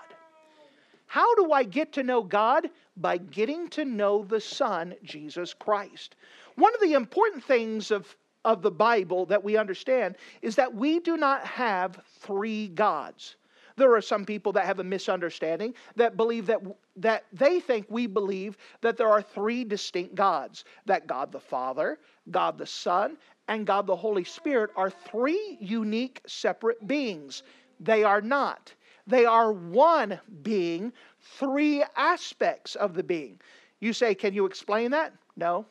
How 1.07 1.33
do 1.35 1.51
I 1.51 1.63
get 1.63 1.93
to 1.93 2.03
know 2.03 2.21
God? 2.21 2.69
By 2.97 3.17
getting 3.17 3.69
to 3.69 3.85
know 3.85 4.23
the 4.23 4.41
Son, 4.41 4.95
Jesus 5.03 5.53
Christ. 5.53 6.15
One 6.55 6.73
of 6.73 6.81
the 6.81 6.93
important 6.93 7.43
things 7.43 7.91
of, 7.91 8.15
of 8.43 8.61
the 8.61 8.71
Bible 8.71 9.25
that 9.27 9.43
we 9.43 9.57
understand 9.57 10.15
is 10.41 10.55
that 10.55 10.73
we 10.73 10.99
do 10.99 11.17
not 11.17 11.45
have 11.45 11.99
three 12.19 12.69
gods. 12.69 13.35
There 13.77 13.93
are 13.93 14.01
some 14.01 14.25
people 14.25 14.53
that 14.53 14.65
have 14.65 14.79
a 14.79 14.83
misunderstanding 14.83 15.73
that 15.97 16.15
believe 16.15 16.45
that, 16.47 16.61
that 16.95 17.25
they 17.33 17.59
think 17.59 17.85
we 17.89 18.07
believe 18.07 18.57
that 18.81 18.95
there 18.95 19.09
are 19.09 19.21
three 19.21 19.65
distinct 19.65 20.15
gods 20.15 20.63
that 20.85 21.07
God 21.07 21.31
the 21.31 21.39
Father, 21.39 21.99
God 22.31 22.57
the 22.57 22.65
Son, 22.65 23.17
and 23.47 23.67
God 23.67 23.85
the 23.85 23.95
Holy 23.95 24.23
Spirit 24.23 24.71
are 24.75 24.89
three 24.89 25.57
unique 25.59 26.21
separate 26.25 26.87
beings. 26.87 27.43
They 27.81 28.03
are 28.03 28.21
not. 28.21 28.73
They 29.07 29.25
are 29.25 29.51
one 29.51 30.19
being, 30.41 30.91
three 31.21 31.83
aspects 31.95 32.75
of 32.75 32.93
the 32.93 33.03
being. 33.03 33.39
You 33.79 33.93
say, 33.93 34.15
Can 34.15 34.33
you 34.33 34.45
explain 34.45 34.91
that? 34.91 35.13
No. 35.35 35.65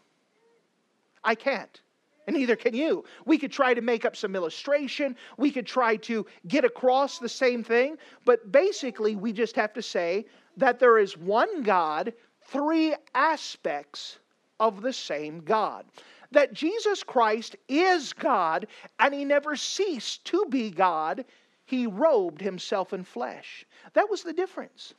I 1.24 1.34
can't. 1.34 1.80
And 2.26 2.36
neither 2.36 2.56
can 2.56 2.74
you. 2.74 3.04
We 3.26 3.38
could 3.38 3.52
try 3.52 3.74
to 3.74 3.80
make 3.80 4.04
up 4.04 4.16
some 4.16 4.34
illustration. 4.34 5.16
We 5.36 5.50
could 5.50 5.66
try 5.66 5.96
to 5.96 6.24
get 6.48 6.64
across 6.64 7.18
the 7.18 7.28
same 7.28 7.62
thing. 7.62 7.98
But 8.24 8.50
basically, 8.50 9.14
we 9.16 9.32
just 9.32 9.56
have 9.56 9.72
to 9.74 9.82
say 9.82 10.26
that 10.56 10.78
there 10.78 10.98
is 10.98 11.18
one 11.18 11.62
God, 11.62 12.14
three 12.46 12.94
aspects 13.14 14.18
of 14.60 14.80
the 14.80 14.92
same 14.92 15.40
God. 15.40 15.84
That 16.30 16.54
Jesus 16.54 17.02
Christ 17.02 17.56
is 17.68 18.12
God, 18.12 18.66
and 18.98 19.12
He 19.12 19.24
never 19.24 19.54
ceased 19.54 20.24
to 20.26 20.46
be 20.48 20.70
God 20.70 21.24
he 21.64 21.86
robed 21.86 22.40
himself 22.40 22.92
in 22.92 23.04
flesh. 23.04 23.64
That 23.94 24.10
was 24.10 24.22
the 24.22 24.32
difference. 24.32 24.94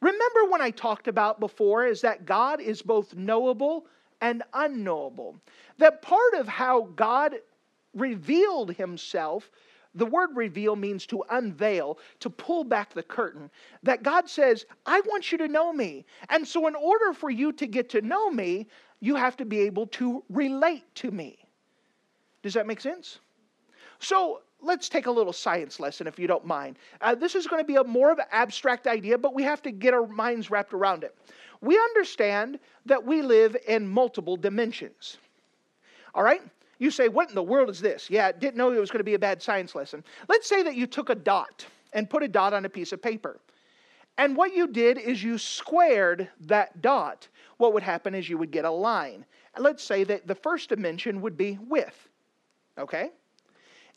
Remember 0.00 0.44
when 0.48 0.60
I 0.60 0.70
talked 0.70 1.08
about 1.08 1.40
before 1.40 1.86
is 1.86 2.00
that 2.02 2.26
God 2.26 2.60
is 2.60 2.82
both 2.82 3.14
knowable 3.14 3.86
and 4.20 4.42
unknowable. 4.52 5.36
That 5.78 6.02
part 6.02 6.34
of 6.34 6.46
how 6.46 6.82
God 6.94 7.36
revealed 7.94 8.72
himself, 8.74 9.50
the 9.94 10.06
word 10.06 10.30
reveal 10.34 10.76
means 10.76 11.06
to 11.06 11.24
unveil, 11.30 11.98
to 12.20 12.30
pull 12.30 12.62
back 12.62 12.94
the 12.94 13.02
curtain. 13.02 13.50
That 13.82 14.02
God 14.02 14.28
says, 14.28 14.66
I 14.86 15.00
want 15.00 15.32
you 15.32 15.38
to 15.38 15.48
know 15.48 15.72
me. 15.72 16.04
And 16.28 16.46
so, 16.46 16.66
in 16.68 16.74
order 16.74 17.12
for 17.12 17.30
you 17.30 17.52
to 17.52 17.66
get 17.66 17.88
to 17.90 18.02
know 18.02 18.30
me, 18.30 18.68
you 19.00 19.16
have 19.16 19.36
to 19.38 19.44
be 19.44 19.60
able 19.60 19.86
to 19.88 20.22
relate 20.28 20.84
to 20.96 21.10
me. 21.10 21.38
Does 22.42 22.54
that 22.54 22.66
make 22.66 22.80
sense? 22.80 23.18
So, 23.98 24.42
let's 24.62 24.88
take 24.88 25.06
a 25.06 25.10
little 25.10 25.32
science 25.32 25.80
lesson 25.80 26.06
if 26.06 26.18
you 26.18 26.26
don't 26.26 26.46
mind. 26.46 26.78
Uh, 27.00 27.14
this 27.14 27.34
is 27.34 27.46
going 27.46 27.62
to 27.62 27.66
be 27.66 27.76
a 27.76 27.84
more 27.84 28.10
of 28.10 28.18
an 28.18 28.26
abstract 28.32 28.86
idea, 28.86 29.16
but 29.16 29.34
we 29.34 29.42
have 29.42 29.62
to 29.62 29.70
get 29.70 29.94
our 29.94 30.06
minds 30.06 30.50
wrapped 30.50 30.72
around 30.72 31.04
it. 31.04 31.16
We 31.60 31.76
understand 31.76 32.58
that 32.86 33.04
we 33.04 33.22
live 33.22 33.56
in 33.66 33.86
multiple 33.86 34.36
dimensions. 34.36 35.18
All 36.14 36.22
right? 36.22 36.42
You 36.78 36.90
say, 36.90 37.08
what 37.08 37.28
in 37.28 37.34
the 37.34 37.42
world 37.42 37.70
is 37.70 37.80
this? 37.80 38.08
Yeah, 38.08 38.30
didn't 38.30 38.56
know 38.56 38.72
it 38.72 38.78
was 38.78 38.90
going 38.90 39.00
to 39.00 39.04
be 39.04 39.14
a 39.14 39.18
bad 39.18 39.42
science 39.42 39.74
lesson. 39.74 40.04
Let's 40.28 40.48
say 40.48 40.62
that 40.62 40.76
you 40.76 40.86
took 40.86 41.10
a 41.10 41.14
dot 41.14 41.66
and 41.92 42.08
put 42.08 42.22
a 42.22 42.28
dot 42.28 42.54
on 42.54 42.64
a 42.64 42.68
piece 42.68 42.92
of 42.92 43.02
paper. 43.02 43.40
And 44.16 44.36
what 44.36 44.54
you 44.54 44.66
did 44.68 44.98
is 44.98 45.22
you 45.22 45.38
squared 45.38 46.28
that 46.42 46.82
dot. 46.82 47.28
What 47.56 47.72
would 47.72 47.82
happen 47.82 48.14
is 48.14 48.28
you 48.28 48.38
would 48.38 48.50
get 48.50 48.64
a 48.64 48.70
line. 48.70 49.24
Let's 49.56 49.82
say 49.82 50.04
that 50.04 50.26
the 50.26 50.34
first 50.34 50.68
dimension 50.68 51.20
would 51.20 51.36
be 51.36 51.58
width. 51.68 52.08
Okay? 52.78 53.10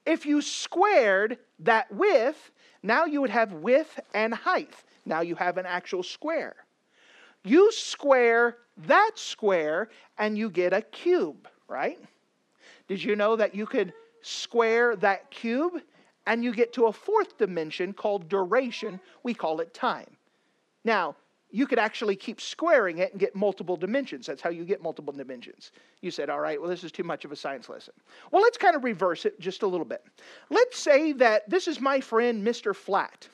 If 0.05 0.25
you 0.25 0.41
squared 0.41 1.37
that 1.59 1.93
width, 1.93 2.51
now 2.83 3.05
you 3.05 3.21
would 3.21 3.29
have 3.29 3.53
width 3.53 3.99
and 4.13 4.33
height. 4.33 4.73
Now 5.05 5.21
you 5.21 5.35
have 5.35 5.57
an 5.57 5.65
actual 5.65 6.03
square. 6.03 6.55
You 7.43 7.71
square 7.71 8.57
that 8.85 9.11
square 9.15 9.89
and 10.17 10.37
you 10.37 10.49
get 10.49 10.73
a 10.73 10.81
cube, 10.81 11.47
right? 11.67 11.99
Did 12.87 13.03
you 13.03 13.15
know 13.15 13.35
that 13.35 13.55
you 13.55 13.65
could 13.65 13.93
square 14.21 14.95
that 14.97 15.31
cube 15.31 15.81
and 16.27 16.43
you 16.43 16.53
get 16.53 16.73
to 16.73 16.85
a 16.85 16.93
fourth 16.93 17.37
dimension 17.37 17.93
called 17.93 18.29
duration? 18.29 18.99
We 19.23 19.33
call 19.33 19.59
it 19.59 19.73
time. 19.73 20.17
Now, 20.83 21.15
you 21.51 21.67
could 21.67 21.79
actually 21.79 22.15
keep 22.15 22.39
squaring 22.39 22.99
it 22.99 23.11
and 23.11 23.19
get 23.19 23.35
multiple 23.35 23.75
dimensions. 23.75 24.25
That's 24.25 24.41
how 24.41 24.49
you 24.49 24.63
get 24.63 24.81
multiple 24.81 25.13
dimensions. 25.13 25.71
You 26.01 26.09
said, 26.09 26.29
all 26.29 26.39
right, 26.39 26.59
well, 26.59 26.69
this 26.69 26.83
is 26.83 26.91
too 26.91 27.03
much 27.03 27.25
of 27.25 27.31
a 27.31 27.35
science 27.35 27.69
lesson. 27.69 27.93
Well, 28.31 28.41
let's 28.41 28.57
kind 28.57 28.75
of 28.75 28.83
reverse 28.83 29.25
it 29.25 29.39
just 29.39 29.63
a 29.63 29.67
little 29.67 29.85
bit. 29.85 30.03
Let's 30.49 30.79
say 30.79 31.11
that 31.13 31.49
this 31.49 31.67
is 31.67 31.79
my 31.81 31.99
friend, 31.99 32.45
Mr. 32.45 32.75
Flat. 32.75 33.27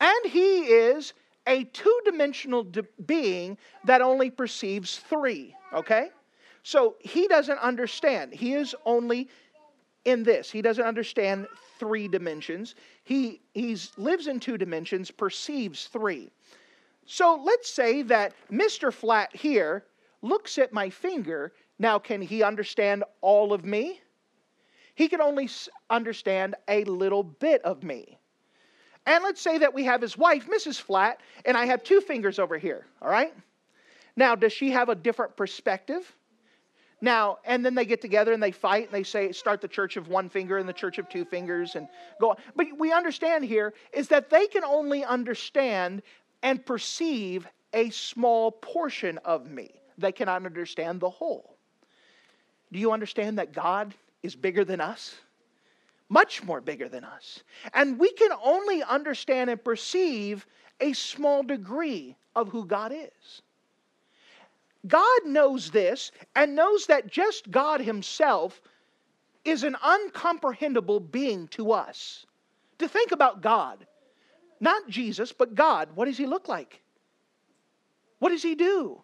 And 0.00 0.26
he 0.26 0.64
is 0.64 1.12
a 1.46 1.64
two 1.64 2.00
dimensional 2.04 2.66
being 3.06 3.56
that 3.84 4.00
only 4.00 4.30
perceives 4.30 4.98
three, 4.98 5.54
okay? 5.72 6.10
So 6.62 6.96
he 7.00 7.28
doesn't 7.28 7.58
understand. 7.58 8.34
He 8.34 8.54
is 8.54 8.74
only 8.84 9.28
in 10.04 10.22
this. 10.22 10.50
He 10.50 10.62
doesn't 10.62 10.84
understand 10.84 11.46
three 11.78 12.08
dimensions. 12.08 12.74
He 13.04 13.40
he's, 13.54 13.92
lives 13.96 14.26
in 14.26 14.40
two 14.40 14.58
dimensions, 14.58 15.10
perceives 15.10 15.86
three. 15.86 16.30
So 17.06 17.40
let's 17.44 17.70
say 17.70 18.02
that 18.02 18.34
Mr. 18.50 18.92
Flat 18.92 19.34
here 19.34 19.84
looks 20.22 20.58
at 20.58 20.72
my 20.72 20.90
finger. 20.90 21.52
Now, 21.78 21.98
can 21.98 22.22
he 22.22 22.42
understand 22.42 23.04
all 23.20 23.52
of 23.52 23.64
me? 23.64 24.00
He 24.94 25.08
can 25.08 25.20
only 25.20 25.48
understand 25.88 26.54
a 26.68 26.84
little 26.84 27.22
bit 27.22 27.62
of 27.62 27.82
me. 27.82 28.18
And 29.06 29.24
let's 29.24 29.40
say 29.40 29.58
that 29.58 29.72
we 29.72 29.84
have 29.84 30.02
his 30.02 30.16
wife, 30.16 30.46
Mrs. 30.46 30.80
Flat, 30.80 31.20
and 31.46 31.56
I 31.56 31.64
have 31.66 31.82
two 31.82 32.00
fingers 32.00 32.38
over 32.38 32.58
here, 32.58 32.86
all 33.00 33.10
right? 33.10 33.32
Now, 34.14 34.34
does 34.34 34.52
she 34.52 34.70
have 34.70 34.88
a 34.90 34.94
different 34.94 35.36
perspective? 35.36 36.14
Now, 37.00 37.38
and 37.44 37.64
then 37.64 37.74
they 37.74 37.86
get 37.86 38.00
together 38.00 38.32
and 38.32 38.42
they 38.42 38.50
fight 38.50 38.84
and 38.84 38.92
they 38.92 39.02
say, 39.02 39.32
start 39.32 39.60
the 39.60 39.68
church 39.68 39.96
of 39.96 40.08
one 40.08 40.28
finger 40.28 40.58
and 40.58 40.68
the 40.68 40.72
church 40.72 40.98
of 40.98 41.08
two 41.08 41.24
fingers 41.24 41.74
and 41.74 41.88
go 42.20 42.30
on. 42.30 42.36
But 42.54 42.66
we 42.78 42.92
understand 42.92 43.44
here 43.44 43.72
is 43.92 44.08
that 44.08 44.28
they 44.28 44.46
can 44.46 44.64
only 44.64 45.04
understand 45.04 46.02
and 46.42 46.64
perceive 46.64 47.46
a 47.72 47.90
small 47.90 48.52
portion 48.52 49.18
of 49.24 49.50
me. 49.50 49.70
They 49.96 50.12
cannot 50.12 50.44
understand 50.44 51.00
the 51.00 51.10
whole. 51.10 51.56
Do 52.72 52.78
you 52.78 52.92
understand 52.92 53.38
that 53.38 53.52
God 53.52 53.94
is 54.22 54.36
bigger 54.36 54.64
than 54.64 54.80
us? 54.80 55.14
Much 56.08 56.42
more 56.42 56.60
bigger 56.60 56.88
than 56.88 57.04
us. 57.04 57.42
And 57.72 57.98
we 57.98 58.12
can 58.12 58.30
only 58.42 58.82
understand 58.82 59.48
and 59.48 59.62
perceive 59.62 60.46
a 60.80 60.92
small 60.92 61.42
degree 61.42 62.16
of 62.34 62.48
who 62.48 62.66
God 62.66 62.92
is. 62.92 63.42
God 64.86 65.20
knows 65.26 65.70
this 65.70 66.10
and 66.34 66.54
knows 66.54 66.86
that 66.86 67.06
just 67.06 67.50
God 67.50 67.80
Himself 67.80 68.60
is 69.44 69.62
an 69.62 69.76
uncomprehendable 69.82 71.10
being 71.10 71.48
to 71.48 71.72
us. 71.72 72.26
To 72.78 72.88
think 72.88 73.12
about 73.12 73.42
God, 73.42 73.86
not 74.58 74.88
Jesus, 74.88 75.32
but 75.32 75.54
God, 75.54 75.88
what 75.94 76.06
does 76.06 76.16
He 76.16 76.26
look 76.26 76.48
like? 76.48 76.82
What 78.18 78.30
does 78.30 78.42
He 78.42 78.54
do? 78.54 79.02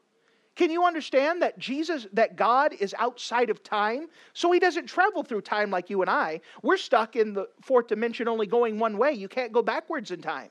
Can 0.56 0.70
you 0.70 0.84
understand 0.84 1.42
that 1.42 1.58
Jesus, 1.58 2.06
that 2.14 2.34
God 2.34 2.72
is 2.80 2.94
outside 2.98 3.50
of 3.50 3.62
time? 3.62 4.08
So 4.32 4.50
he 4.50 4.58
doesn't 4.58 4.86
travel 4.86 5.22
through 5.22 5.42
time 5.42 5.70
like 5.70 5.90
you 5.90 6.00
and 6.00 6.10
I. 6.10 6.40
We're 6.62 6.78
stuck 6.78 7.14
in 7.14 7.34
the 7.34 7.46
fourth 7.60 7.88
dimension 7.88 8.26
only 8.26 8.46
going 8.46 8.78
one 8.78 8.96
way. 8.96 9.12
You 9.12 9.28
can't 9.28 9.52
go 9.52 9.60
backwards 9.60 10.10
in 10.10 10.22
time. 10.22 10.48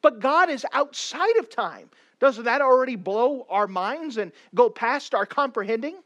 But 0.00 0.20
God 0.20 0.48
is 0.48 0.64
outside 0.72 1.36
of 1.36 1.50
time. 1.50 1.90
Doesn't 2.20 2.44
that 2.44 2.60
already 2.60 2.96
blow 2.96 3.46
our 3.50 3.66
minds 3.66 4.18
and 4.18 4.32
go 4.54 4.70
past 4.70 5.14
our 5.14 5.26
comprehending? 5.26 5.96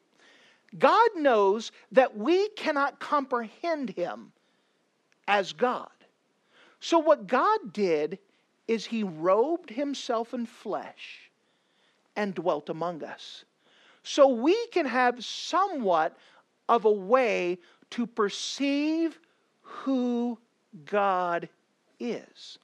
God 0.79 1.11
knows 1.17 1.73
that 1.93 2.17
we 2.17 2.49
cannot 2.51 2.99
comprehend 2.99 3.91
him 3.91 4.33
as 5.29 5.53
God. 5.53 5.91
So, 6.81 6.99
what 6.99 7.27
God 7.27 7.73
did 7.73 8.19
is 8.67 8.87
he 8.87 9.03
robed 9.03 9.71
himself 9.71 10.35
in 10.35 10.47
flesh 10.47 11.31
and 12.17 12.35
dwelt 12.35 12.69
among 12.69 13.03
us. 13.03 13.45
So 14.03 14.29
we 14.29 14.67
can 14.69 14.87
have 14.87 15.25
somewhat 15.25 16.17
of 16.69 16.85
a 16.85 16.93
way 16.93 17.59
to 17.91 18.07
perceive 18.07 19.19
who 19.63 20.39
God 20.87 21.49
is. 21.99 22.59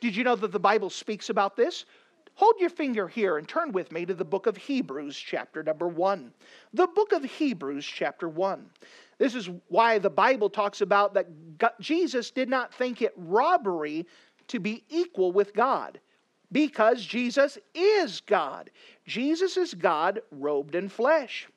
Did 0.00 0.16
you 0.16 0.24
know 0.24 0.36
that 0.36 0.52
the 0.52 0.58
Bible 0.58 0.90
speaks 0.90 1.30
about 1.30 1.56
this? 1.56 1.84
Hold 2.34 2.54
your 2.58 2.70
finger 2.70 3.08
here 3.08 3.38
and 3.38 3.46
turn 3.46 3.72
with 3.72 3.92
me 3.92 4.06
to 4.06 4.14
the 4.14 4.24
book 4.24 4.46
of 4.46 4.56
Hebrews, 4.56 5.16
chapter 5.16 5.62
number 5.62 5.86
1. 5.86 6.32
The 6.72 6.86
book 6.86 7.12
of 7.12 7.24
Hebrews, 7.24 7.84
chapter 7.84 8.28
1. 8.28 8.68
This 9.18 9.34
is 9.34 9.50
why 9.68 9.98
the 9.98 10.10
Bible 10.10 10.48
talks 10.50 10.80
about 10.80 11.14
that 11.14 11.28
Jesus 11.80 12.30
did 12.30 12.48
not 12.48 12.74
think 12.74 13.02
it 13.02 13.12
robbery 13.16 14.06
to 14.48 14.58
be 14.58 14.82
equal 14.88 15.32
with 15.32 15.54
God 15.54 16.00
because 16.50 17.04
Jesus 17.04 17.58
is 17.74 18.20
God. 18.20 18.70
Jesus 19.06 19.56
is 19.56 19.74
God 19.74 20.20
robed 20.30 20.74
in 20.74 20.88
flesh. 20.88 21.48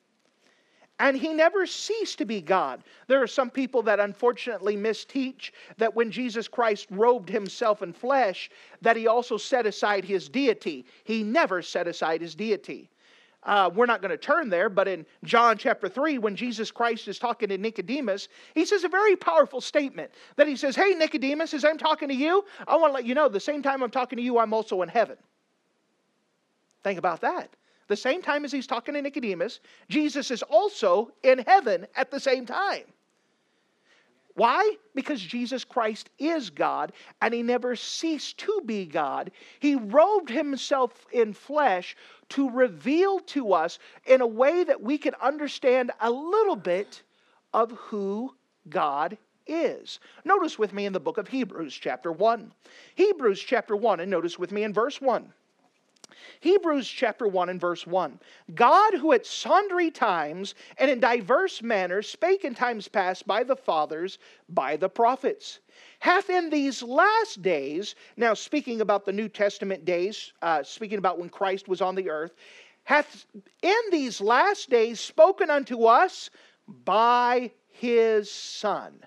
And 1.00 1.18
he 1.18 1.34
never 1.34 1.66
ceased 1.66 2.20
to 2.20 2.26
be 2.26 2.40
God. 2.40 2.82
There 3.08 3.22
are 3.22 3.28
some 3.28 3.50
people 3.50 3.82
that 3.84 4.00
unfortunately 4.00 4.78
misteach 4.78 5.52
that 5.78 5.94
when 5.94 6.10
Jesus 6.10 6.48
Christ 6.48 6.88
robed 6.90 7.30
himself 7.30 7.82
in 7.82 7.92
flesh, 7.92 8.50
that 8.82 8.96
he 8.96 9.06
also 9.08 9.36
set 9.36 9.66
aside 9.66 10.06
his 10.06 10.30
deity. 10.30 10.86
He 11.04 11.22
never 11.22 11.62
set 11.62 11.88
aside 11.88 12.22
his 12.22 12.34
deity. 12.34 12.90
Uh, 13.44 13.70
we're 13.76 13.86
not 13.86 14.02
going 14.02 14.10
to 14.12 14.18
turn 14.18 14.50
there, 14.50 14.70
but 14.70 14.88
in 14.88 15.06
John 15.24 15.58
chapter 15.58 15.88
3, 15.88 16.18
when 16.18 16.36
Jesus 16.36 16.72
Christ 16.72 17.08
is 17.08 17.20
talking 17.20 17.50
to 17.50 17.58
Nicodemus, 17.58 18.28
he 18.56 18.66
says 18.66 18.84
a 18.84 18.90
very 18.90 19.16
powerful 19.16 19.62
statement 19.62 20.12
that 20.36 20.48
he 20.48 20.56
says, 20.56 20.76
Hey, 20.76 20.96
Nicodemus, 20.96 21.54
as 21.54 21.64
I'm 21.64 21.78
talking 21.78 22.08
to 22.10 22.16
you, 22.16 22.44
I 22.68 22.76
want 22.78 22.92
to 22.92 22.96
let 22.96 23.06
you 23.06 23.14
know 23.14 23.30
the 23.30 23.40
same 23.40 23.62
time 23.62 23.84
I'm 23.84 23.92
talking 23.92 24.18
to 24.18 24.24
you, 24.24 24.40
I'm 24.40 24.54
also 24.54 24.82
in 24.82 24.90
heaven. 24.90 25.18
Think 26.84 26.98
about 26.98 27.22
that. 27.22 27.56
The 27.88 27.96
same 27.96 28.22
time 28.22 28.46
as 28.46 28.52
he's 28.52 28.68
talking 28.68 28.94
to 28.96 29.02
Nicodemus, 29.02 29.60
Jesus 29.90 30.32
is 30.32 30.42
also 30.44 31.12
in 31.24 31.40
heaven 31.40 31.86
at 31.96 32.12
the 32.12 32.20
same 32.20 32.46
time. 32.46 32.84
Why? 34.36 34.76
Because 34.94 35.22
Jesus 35.22 35.64
Christ 35.64 36.10
is 36.20 36.50
God 36.50 36.92
and 37.22 37.34
he 37.34 37.42
never 37.42 37.76
ceased 37.76 38.38
to 38.40 38.62
be 38.66 38.86
God. 38.86 39.32
He 39.60 39.76
robed 39.76 40.30
himself 40.30 41.06
in 41.14 41.34
flesh 41.34 41.96
to 42.30 42.50
reveal 42.50 43.20
to 43.20 43.54
us 43.54 43.80
in 44.06 44.20
a 44.20 44.28
way 44.28 44.66
that 44.66 44.82
we 44.82 44.98
can 44.98 45.14
understand 45.22 45.92
a 46.02 46.12
little 46.12 46.58
bit 46.58 47.02
of 47.54 47.72
who 47.72 48.36
God 48.68 49.18
is. 49.48 50.00
Notice 50.26 50.60
with 50.60 50.74
me 50.74 50.86
in 50.86 50.92
the 50.92 51.00
book 51.00 51.18
of 51.18 51.30
Hebrews, 51.30 51.74
chapter 51.74 52.12
1. 52.12 52.52
Hebrews, 52.96 53.40
chapter 53.40 53.78
1, 53.78 54.02
and 54.02 54.12
notice 54.12 54.38
with 54.38 54.52
me 54.52 54.64
in 54.64 54.74
verse 54.74 55.00
1. 55.00 55.32
Hebrews 56.40 56.88
chapter 56.88 57.28
1 57.28 57.50
and 57.50 57.60
verse 57.60 57.86
1. 57.86 58.20
God, 58.54 58.94
who 58.96 59.14
at 59.14 59.26
sundry 59.26 59.92
times 59.92 60.56
and 60.78 60.90
in 60.90 61.00
diverse 61.00 61.62
manners 61.62 62.10
spake 62.10 62.46
in 62.46 62.56
times 62.56 62.88
past 62.88 63.28
by 63.28 63.44
the 63.44 63.56
fathers, 63.56 64.18
by 64.50 64.76
the 64.76 64.90
prophets, 64.90 65.60
hath 66.00 66.30
in 66.30 66.50
these 66.50 66.84
last 66.84 67.42
days, 67.42 67.96
now 68.18 68.34
speaking 68.34 68.82
about 68.82 69.06
the 69.06 69.12
New 69.12 69.30
Testament 69.30 69.86
days, 69.86 70.34
uh, 70.42 70.64
speaking 70.64 70.98
about 70.98 71.20
when 71.20 71.30
Christ 71.30 71.68
was 71.68 71.82
on 71.82 71.96
the 71.96 72.10
earth, 72.10 72.36
hath 72.84 73.26
in 73.62 73.82
these 73.92 74.22
last 74.22 74.70
days 74.70 75.00
spoken 75.00 75.50
unto 75.50 75.86
us 75.86 76.30
by 76.68 77.52
his 77.70 78.32
Son 78.32 79.06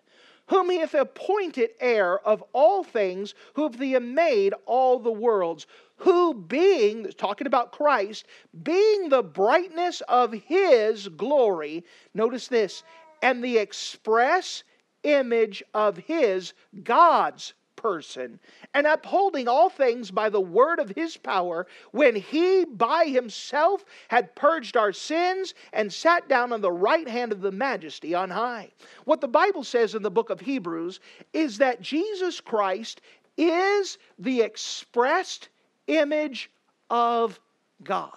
whom 0.48 0.70
he 0.70 0.78
hath 0.78 0.94
appointed 0.94 1.70
heir 1.78 2.18
of 2.20 2.42
all 2.52 2.82
things, 2.82 3.34
who 3.54 3.64
hath 3.64 4.02
made 4.02 4.54
all 4.66 4.98
the 4.98 5.12
worlds, 5.12 5.66
who 5.98 6.34
being, 6.34 7.10
talking 7.16 7.46
about 7.46 7.72
Christ, 7.72 8.26
being 8.62 9.08
the 9.08 9.22
brightness 9.22 10.00
of 10.08 10.32
his 10.32 11.08
glory, 11.08 11.84
notice 12.14 12.48
this, 12.48 12.82
and 13.22 13.42
the 13.42 13.58
express 13.58 14.62
image 15.02 15.62
of 15.74 15.96
his, 15.96 16.54
God's 16.82 17.54
person, 17.76 18.40
and 18.74 18.86
upholding 18.86 19.46
all 19.46 19.70
things 19.70 20.10
by 20.10 20.28
the 20.28 20.40
word 20.40 20.80
of 20.80 20.90
his 20.90 21.16
power, 21.16 21.66
when 21.92 22.16
he 22.16 22.64
by 22.64 23.04
himself 23.04 23.84
had 24.08 24.34
purged 24.34 24.76
our 24.76 24.92
sins 24.92 25.54
and 25.72 25.92
sat 25.92 26.28
down 26.28 26.52
on 26.52 26.60
the 26.60 26.72
right 26.72 27.08
hand 27.08 27.30
of 27.30 27.40
the 27.40 27.52
majesty 27.52 28.14
on 28.14 28.30
high. 28.30 28.70
What 29.04 29.20
the 29.20 29.28
Bible 29.28 29.62
says 29.62 29.94
in 29.94 30.02
the 30.02 30.10
book 30.10 30.28
of 30.30 30.40
Hebrews 30.40 30.98
is 31.32 31.58
that 31.58 31.80
Jesus 31.80 32.40
Christ 32.40 33.00
is 33.36 33.98
the 34.18 34.42
expressed 34.42 35.48
image 35.88 36.50
of 36.88 37.40
God. 37.82 38.12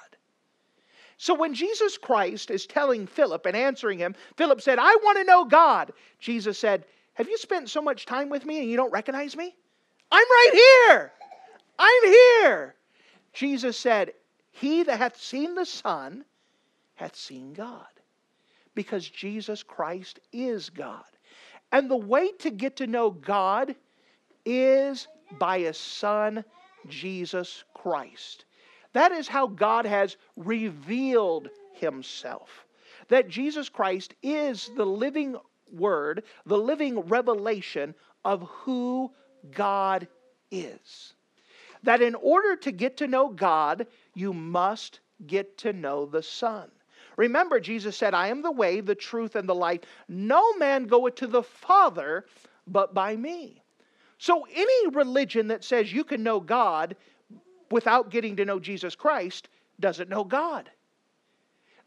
So 1.18 1.34
when 1.36 1.54
Jesus 1.54 1.98
Christ 1.98 2.50
is 2.50 2.66
telling 2.66 3.06
Philip 3.06 3.46
and 3.46 3.56
answering 3.56 4.00
him, 4.00 4.16
Philip 4.38 4.62
said, 4.62 4.80
I 4.80 4.96
want 5.04 5.20
to 5.20 5.24
know 5.24 5.46
God. 5.46 5.94
Jesus 6.20 6.58
said, 6.58 6.86
Have 7.14 7.30
you 7.30 7.38
spent 7.38 7.70
so 7.70 7.82
much 7.82 8.06
time 8.06 8.30
with 8.30 8.46
me 8.46 8.60
and 8.60 8.70
you 8.70 8.76
don't 8.76 8.92
recognize 8.92 9.38
me? 9.38 9.56
I'm 10.12 10.26
right 10.28 10.50
here. 10.88 11.12
I'm 11.78 12.04
here. 12.06 12.76
Jesus 13.34 13.78
said, 13.78 14.14
He 14.52 14.84
that 14.84 14.98
hath 14.98 15.22
seen 15.22 15.54
the 15.54 15.66
Son 15.66 16.26
hath 16.96 17.16
seen 17.16 17.54
God. 17.54 17.86
Because 18.74 19.08
Jesus 19.08 19.64
Christ 19.64 20.20
is 20.34 20.70
God. 20.70 21.04
And 21.72 21.90
the 21.90 21.98
way 21.98 22.32
to 22.40 22.50
get 22.50 22.78
to 22.78 22.88
know 22.88 23.12
God 23.12 23.76
is 24.46 25.08
by 25.38 25.60
His 25.60 25.78
Son, 25.78 26.44
Jesus 26.88 27.64
Christ. 27.74 28.46
That 28.94 29.12
is 29.12 29.28
how 29.28 29.48
God 29.48 29.86
has 29.86 30.18
revealed 30.36 31.50
himself. 31.74 32.66
That 33.10 33.30
Jesus 33.30 33.70
Christ 33.70 34.14
is 34.24 34.70
the 34.76 34.86
living 34.86 35.36
word, 35.72 36.24
the 36.46 36.58
living 36.58 37.00
revelation 37.02 37.96
of 38.26 38.44
who 38.44 39.12
God 39.52 40.08
is. 40.52 41.14
that 41.84 42.02
in 42.02 42.16
order 42.16 42.56
to 42.56 42.72
get 42.72 42.98
to 42.98 43.08
know 43.08 43.30
God, 43.30 43.88
you 44.14 44.34
must 44.34 45.00
get 45.28 45.58
to 45.60 45.74
know 45.74 46.06
the 46.06 46.24
Son. 46.24 46.70
Remember, 47.18 47.60
Jesus 47.60 47.98
said, 47.98 48.14
I 48.14 48.28
am 48.28 48.42
the 48.42 48.52
way, 48.52 48.82
the 48.82 48.96
truth, 48.96 49.36
and 49.36 49.48
the 49.48 49.56
life. 49.56 49.82
No 50.08 50.54
man 50.58 50.86
goeth 50.86 51.16
to 51.16 51.28
the 51.28 51.44
Father 51.44 52.26
but 52.68 52.94
by 52.94 53.16
me. 53.16 53.61
So, 54.22 54.46
any 54.54 54.88
religion 54.90 55.48
that 55.48 55.64
says 55.64 55.92
you 55.92 56.04
can 56.04 56.22
know 56.22 56.40
God 56.40 56.96
without 57.72 58.12
getting 58.12 58.36
to 58.36 58.46
know 58.46 58.60
Jesus 58.60 58.94
Christ 58.94 59.50
doesn't 59.80 60.12
know 60.12 60.24
God. 60.24 60.70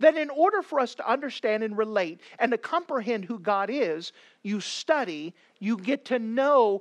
That 0.01 0.16
in 0.16 0.31
order 0.31 0.61
for 0.61 0.81
us 0.81 0.97
to 0.97 1.09
understand 1.09 1.62
and 1.62 1.79
relate 1.79 2.20
and 2.40 2.51
to 2.51 2.59
comprehend 2.59 3.25
who 3.25 3.38
God 3.38 3.70
is, 3.70 4.11
you 4.42 4.59
study, 4.59 5.33
you 5.61 5.77
get 5.77 6.07
to 6.07 6.18
know 6.18 6.81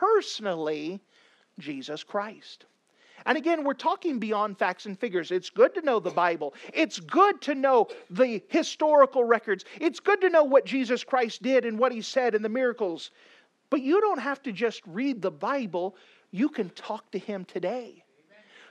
personally 0.00 1.00
Jesus 1.60 2.02
Christ. 2.02 2.64
And 3.26 3.38
again, 3.38 3.62
we're 3.62 3.74
talking 3.74 4.18
beyond 4.18 4.58
facts 4.58 4.86
and 4.86 4.98
figures. 4.98 5.30
It's 5.30 5.50
good 5.50 5.72
to 5.74 5.82
know 5.82 6.00
the 6.00 6.10
Bible. 6.10 6.52
It's 6.74 6.98
good 6.98 7.40
to 7.42 7.54
know 7.54 7.86
the 8.10 8.42
historical 8.48 9.22
records. 9.22 9.64
It's 9.80 10.00
good 10.00 10.20
to 10.22 10.30
know 10.30 10.42
what 10.42 10.64
Jesus 10.64 11.04
Christ 11.04 11.42
did 11.42 11.64
and 11.64 11.78
what 11.78 11.92
he 11.92 12.02
said 12.02 12.34
and 12.34 12.44
the 12.44 12.48
miracles. 12.48 13.12
But 13.70 13.82
you 13.82 14.00
don't 14.00 14.20
have 14.20 14.42
to 14.42 14.52
just 14.52 14.82
read 14.86 15.22
the 15.22 15.30
Bible, 15.30 15.96
you 16.32 16.48
can 16.48 16.70
talk 16.70 17.10
to 17.12 17.18
him 17.18 17.44
today. 17.44 18.04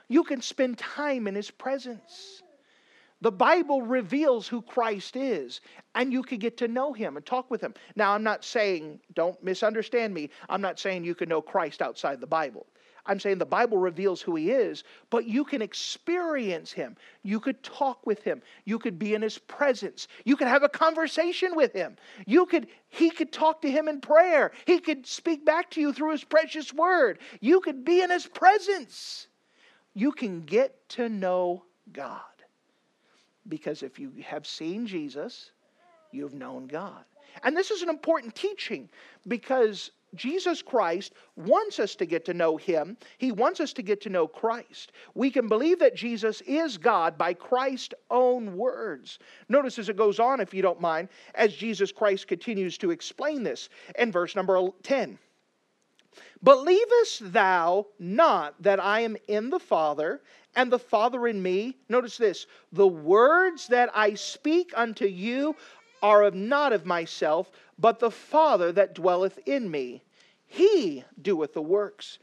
You 0.09 0.23
can 0.23 0.41
spend 0.41 0.77
time 0.77 1.27
in 1.27 1.35
his 1.35 1.49
presence. 1.49 2.43
The 3.21 3.31
Bible 3.31 3.81
reveals 3.81 4.47
who 4.47 4.61
Christ 4.61 5.15
is, 5.15 5.61
and 5.93 6.13
you 6.13 6.23
can 6.23 6.39
get 6.39 6.57
to 6.57 6.67
know 6.67 6.93
him 6.93 7.17
and 7.17 7.25
talk 7.25 7.51
with 7.51 7.59
him. 7.59 7.73
Now, 7.95 8.13
I'm 8.13 8.23
not 8.23 8.45
saying, 8.45 8.99
don't 9.13 9.41
misunderstand 9.43 10.13
me, 10.13 10.29
I'm 10.47 10.61
not 10.61 10.79
saying 10.79 11.03
you 11.03 11.15
can 11.15 11.27
know 11.27 11.41
Christ 11.41 11.81
outside 11.81 12.21
the 12.21 12.27
Bible. 12.27 12.65
I'm 13.05 13.19
saying 13.19 13.37
the 13.37 13.45
Bible 13.45 13.77
reveals 13.77 14.21
who 14.21 14.35
he 14.35 14.51
is, 14.51 14.83
but 15.09 15.25
you 15.25 15.43
can 15.43 15.61
experience 15.61 16.71
him. 16.71 16.95
You 17.23 17.39
could 17.39 17.61
talk 17.63 18.05
with 18.05 18.23
him. 18.23 18.41
You 18.65 18.79
could 18.79 18.99
be 18.99 19.13
in 19.13 19.21
his 19.21 19.37
presence. 19.37 20.07
You 20.25 20.35
could 20.35 20.47
have 20.47 20.63
a 20.63 20.69
conversation 20.69 21.55
with 21.55 21.73
him. 21.73 21.97
You 22.25 22.45
could 22.45 22.67
he 22.89 23.09
could 23.09 23.31
talk 23.31 23.61
to 23.61 23.71
him 23.71 23.87
in 23.87 24.01
prayer. 24.01 24.51
He 24.65 24.79
could 24.79 25.05
speak 25.05 25.45
back 25.45 25.71
to 25.71 25.81
you 25.81 25.93
through 25.93 26.11
his 26.11 26.23
precious 26.23 26.73
word. 26.73 27.19
You 27.39 27.61
could 27.61 27.85
be 27.85 28.01
in 28.01 28.09
his 28.09 28.25
presence. 28.25 29.27
You 29.93 30.11
can 30.11 30.41
get 30.41 30.87
to 30.89 31.09
know 31.09 31.63
God. 31.91 32.21
Because 33.47 33.83
if 33.83 33.99
you 33.99 34.11
have 34.25 34.45
seen 34.45 34.85
Jesus, 34.85 35.51
you've 36.11 36.33
known 36.33 36.67
God. 36.67 37.03
And 37.43 37.55
this 37.55 37.71
is 37.71 37.81
an 37.81 37.89
important 37.89 38.35
teaching 38.35 38.89
because 39.27 39.91
Jesus 40.15 40.61
Christ 40.61 41.13
wants 41.35 41.79
us 41.79 41.95
to 41.95 42.05
get 42.05 42.25
to 42.25 42.33
know 42.33 42.57
Him. 42.57 42.97
He 43.17 43.31
wants 43.31 43.59
us 43.59 43.73
to 43.73 43.81
get 43.81 44.01
to 44.01 44.09
know 44.09 44.27
Christ. 44.27 44.91
We 45.13 45.29
can 45.29 45.47
believe 45.47 45.79
that 45.79 45.95
Jesus 45.95 46.41
is 46.41 46.77
God 46.77 47.17
by 47.17 47.33
Christ's 47.33 47.93
own 48.09 48.55
words. 48.55 49.19
Notice 49.47 49.79
as 49.79 49.89
it 49.89 49.97
goes 49.97 50.19
on, 50.19 50.39
if 50.39 50.53
you 50.53 50.61
don't 50.61 50.81
mind, 50.81 51.09
as 51.35 51.55
Jesus 51.55 51.91
Christ 51.91 52.27
continues 52.27 52.77
to 52.79 52.91
explain 52.91 53.43
this 53.43 53.69
in 53.97 54.11
verse 54.11 54.35
number 54.35 54.69
10. 54.83 55.19
Believest 56.41 57.33
thou 57.33 57.85
not 57.99 58.61
that 58.63 58.79
I 58.79 59.01
am 59.01 59.17
in 59.27 59.49
the 59.49 59.59
Father, 59.59 60.21
and 60.55 60.71
the 60.71 60.79
Father 60.79 61.27
in 61.27 61.41
me? 61.41 61.77
Notice 61.89 62.17
this 62.17 62.47
the 62.71 62.87
words 62.87 63.67
that 63.67 63.89
I 63.93 64.13
speak 64.15 64.71
unto 64.75 65.05
you 65.05 65.55
are 66.01 66.23
of 66.23 66.35
not 66.35 66.73
of 66.73 66.85
myself, 66.85 67.51
but 67.77 67.99
the 67.99 68.11
Father 68.11 68.71
that 68.71 68.95
dwelleth 68.95 69.39
in 69.45 69.69
me. 69.69 70.01
He 70.47 71.03
doeth 71.21 71.53
the 71.53 71.61
works. 71.61 72.19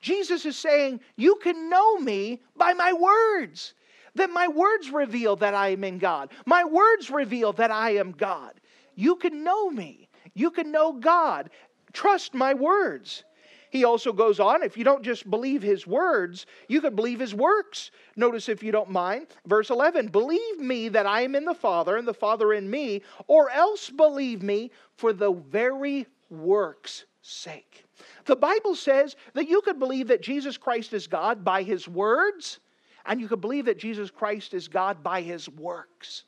Jesus 0.00 0.44
is 0.44 0.56
saying, 0.56 1.00
You 1.16 1.36
can 1.36 1.70
know 1.70 1.98
me 1.98 2.42
by 2.56 2.72
my 2.72 2.92
words. 2.92 3.74
That 4.14 4.30
my 4.30 4.48
words 4.48 4.90
reveal 4.90 5.36
that 5.36 5.54
I 5.54 5.68
am 5.68 5.84
in 5.84 5.98
God. 5.98 6.30
My 6.44 6.64
words 6.64 7.10
reveal 7.10 7.52
that 7.54 7.70
I 7.70 7.90
am 7.96 8.12
God. 8.12 8.54
You 8.94 9.16
can 9.16 9.44
know 9.44 9.70
me. 9.70 10.08
You 10.34 10.50
can 10.50 10.72
know 10.72 10.92
God. 10.92 11.50
Trust 11.92 12.34
my 12.34 12.54
words. 12.54 13.24
He 13.70 13.84
also 13.84 14.12
goes 14.12 14.40
on, 14.40 14.62
if 14.62 14.76
you 14.76 14.84
don't 14.84 15.02
just 15.02 15.30
believe 15.30 15.62
his 15.62 15.86
words, 15.86 16.46
you 16.68 16.80
could 16.80 16.96
believe 16.96 17.20
his 17.20 17.34
works. 17.34 17.90
Notice, 18.16 18.48
if 18.48 18.62
you 18.62 18.72
don't 18.72 18.90
mind, 18.90 19.26
verse 19.46 19.70
11 19.70 20.08
Believe 20.08 20.58
me 20.58 20.88
that 20.88 21.06
I 21.06 21.22
am 21.22 21.34
in 21.34 21.44
the 21.44 21.54
Father, 21.54 21.96
and 21.96 22.06
the 22.06 22.14
Father 22.14 22.52
in 22.52 22.70
me, 22.70 23.02
or 23.26 23.50
else 23.50 23.90
believe 23.90 24.42
me 24.42 24.70
for 24.96 25.12
the 25.12 25.32
very 25.32 26.06
works' 26.30 27.04
sake. 27.22 27.84
The 28.24 28.36
Bible 28.36 28.74
says 28.74 29.16
that 29.34 29.48
you 29.48 29.60
could 29.60 29.78
believe 29.78 30.08
that 30.08 30.22
Jesus 30.22 30.56
Christ 30.56 30.92
is 30.92 31.06
God 31.06 31.44
by 31.44 31.62
his 31.62 31.88
words, 31.88 32.60
and 33.06 33.20
you 33.20 33.28
could 33.28 33.40
believe 33.40 33.66
that 33.66 33.78
Jesus 33.78 34.10
Christ 34.10 34.54
is 34.54 34.68
God 34.68 35.02
by 35.02 35.22
his 35.22 35.48
works. 35.48 36.24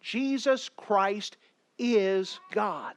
Jesus 0.00 0.68
Christ 0.68 1.36
is 1.82 2.38
God. 2.52 2.94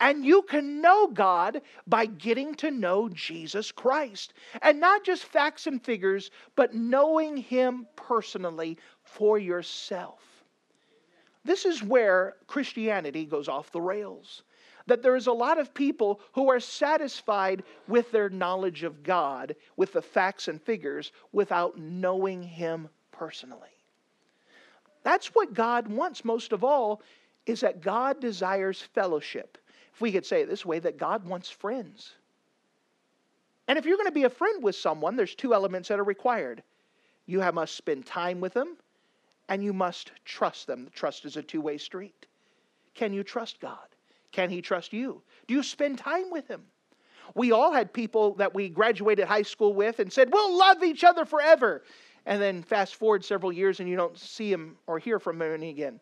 And 0.00 0.24
you 0.24 0.42
can 0.42 0.82
know 0.82 1.06
God 1.06 1.62
by 1.86 2.06
getting 2.06 2.54
to 2.56 2.70
know 2.70 3.08
Jesus 3.08 3.70
Christ. 3.70 4.34
And 4.60 4.80
not 4.80 5.04
just 5.04 5.24
facts 5.24 5.66
and 5.66 5.82
figures, 5.82 6.30
but 6.56 6.74
knowing 6.74 7.36
Him 7.36 7.86
personally 7.96 8.76
for 9.02 9.38
yourself. 9.38 10.20
This 11.44 11.64
is 11.64 11.82
where 11.82 12.34
Christianity 12.46 13.24
goes 13.24 13.48
off 13.48 13.70
the 13.70 13.80
rails. 13.80 14.42
That 14.86 15.02
there 15.02 15.16
is 15.16 15.28
a 15.28 15.32
lot 15.32 15.58
of 15.58 15.72
people 15.72 16.20
who 16.32 16.50
are 16.50 16.60
satisfied 16.60 17.62
with 17.86 18.10
their 18.10 18.28
knowledge 18.28 18.82
of 18.82 19.02
God, 19.02 19.54
with 19.76 19.92
the 19.92 20.02
facts 20.02 20.48
and 20.48 20.60
figures, 20.60 21.12
without 21.32 21.78
knowing 21.78 22.42
Him 22.42 22.88
personally. 23.12 23.68
That's 25.04 25.28
what 25.28 25.54
God 25.54 25.86
wants 25.86 26.24
most 26.24 26.52
of 26.52 26.64
all, 26.64 27.02
is 27.46 27.60
that 27.60 27.82
God 27.82 28.20
desires 28.20 28.80
fellowship 28.80 29.58
if 29.94 30.00
we 30.00 30.10
could 30.10 30.26
say 30.26 30.42
it 30.42 30.48
this 30.48 30.66
way, 30.66 30.80
that 30.80 30.98
God 30.98 31.24
wants 31.24 31.48
friends. 31.48 32.14
And 33.68 33.78
if 33.78 33.86
you're 33.86 33.96
going 33.96 34.08
to 34.08 34.12
be 34.12 34.24
a 34.24 34.30
friend 34.30 34.62
with 34.62 34.74
someone, 34.74 35.14
there's 35.14 35.36
two 35.36 35.54
elements 35.54 35.88
that 35.88 36.00
are 36.00 36.04
required. 36.04 36.62
You 37.26 37.40
must 37.52 37.76
spend 37.76 38.04
time 38.04 38.40
with 38.40 38.52
them, 38.52 38.76
and 39.48 39.62
you 39.62 39.72
must 39.72 40.10
trust 40.24 40.66
them. 40.66 40.88
Trust 40.94 41.24
is 41.24 41.36
a 41.36 41.42
two 41.42 41.60
way 41.60 41.78
street. 41.78 42.26
Can 42.94 43.12
you 43.12 43.22
trust 43.22 43.60
God? 43.60 43.88
Can 44.32 44.50
He 44.50 44.60
trust 44.60 44.92
you? 44.92 45.22
Do 45.46 45.54
you 45.54 45.62
spend 45.62 45.98
time 45.98 46.30
with 46.30 46.48
Him? 46.48 46.62
We 47.36 47.52
all 47.52 47.72
had 47.72 47.92
people 47.92 48.34
that 48.34 48.52
we 48.52 48.68
graduated 48.68 49.26
high 49.26 49.42
school 49.42 49.74
with 49.74 50.00
and 50.00 50.12
said, 50.12 50.32
We'll 50.32 50.58
love 50.58 50.82
each 50.82 51.04
other 51.04 51.24
forever. 51.24 51.84
And 52.26 52.42
then 52.42 52.62
fast 52.62 52.96
forward 52.96 53.24
several 53.24 53.52
years 53.52 53.80
and 53.80 53.88
you 53.88 53.96
don't 53.96 54.18
see 54.18 54.50
them 54.50 54.76
or 54.86 54.98
hear 54.98 55.18
from 55.20 55.38
them 55.38 55.62
again. 55.62 56.00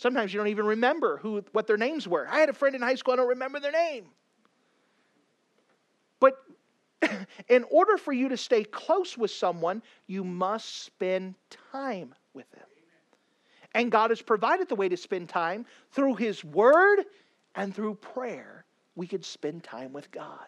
Sometimes 0.00 0.32
you 0.32 0.38
don't 0.38 0.48
even 0.48 0.64
remember 0.64 1.18
who, 1.18 1.44
what 1.52 1.66
their 1.66 1.76
names 1.76 2.08
were. 2.08 2.26
I 2.26 2.38
had 2.38 2.48
a 2.48 2.54
friend 2.54 2.74
in 2.74 2.80
high 2.80 2.94
school, 2.94 3.12
I 3.12 3.16
don't 3.18 3.28
remember 3.28 3.60
their 3.60 3.70
name. 3.70 4.06
But 6.20 6.38
in 7.50 7.66
order 7.70 7.98
for 7.98 8.14
you 8.14 8.30
to 8.30 8.36
stay 8.38 8.64
close 8.64 9.18
with 9.18 9.30
someone, 9.30 9.82
you 10.06 10.24
must 10.24 10.84
spend 10.84 11.34
time 11.70 12.14
with 12.32 12.50
them. 12.52 12.64
And 13.74 13.92
God 13.92 14.08
has 14.08 14.22
provided 14.22 14.70
the 14.70 14.74
way 14.74 14.88
to 14.88 14.96
spend 14.96 15.28
time 15.28 15.66
through 15.90 16.14
His 16.14 16.42
Word 16.42 17.04
and 17.54 17.74
through 17.74 17.96
prayer. 17.96 18.64
We 18.94 19.06
could 19.06 19.22
spend 19.22 19.64
time 19.64 19.92
with 19.92 20.10
God 20.10 20.46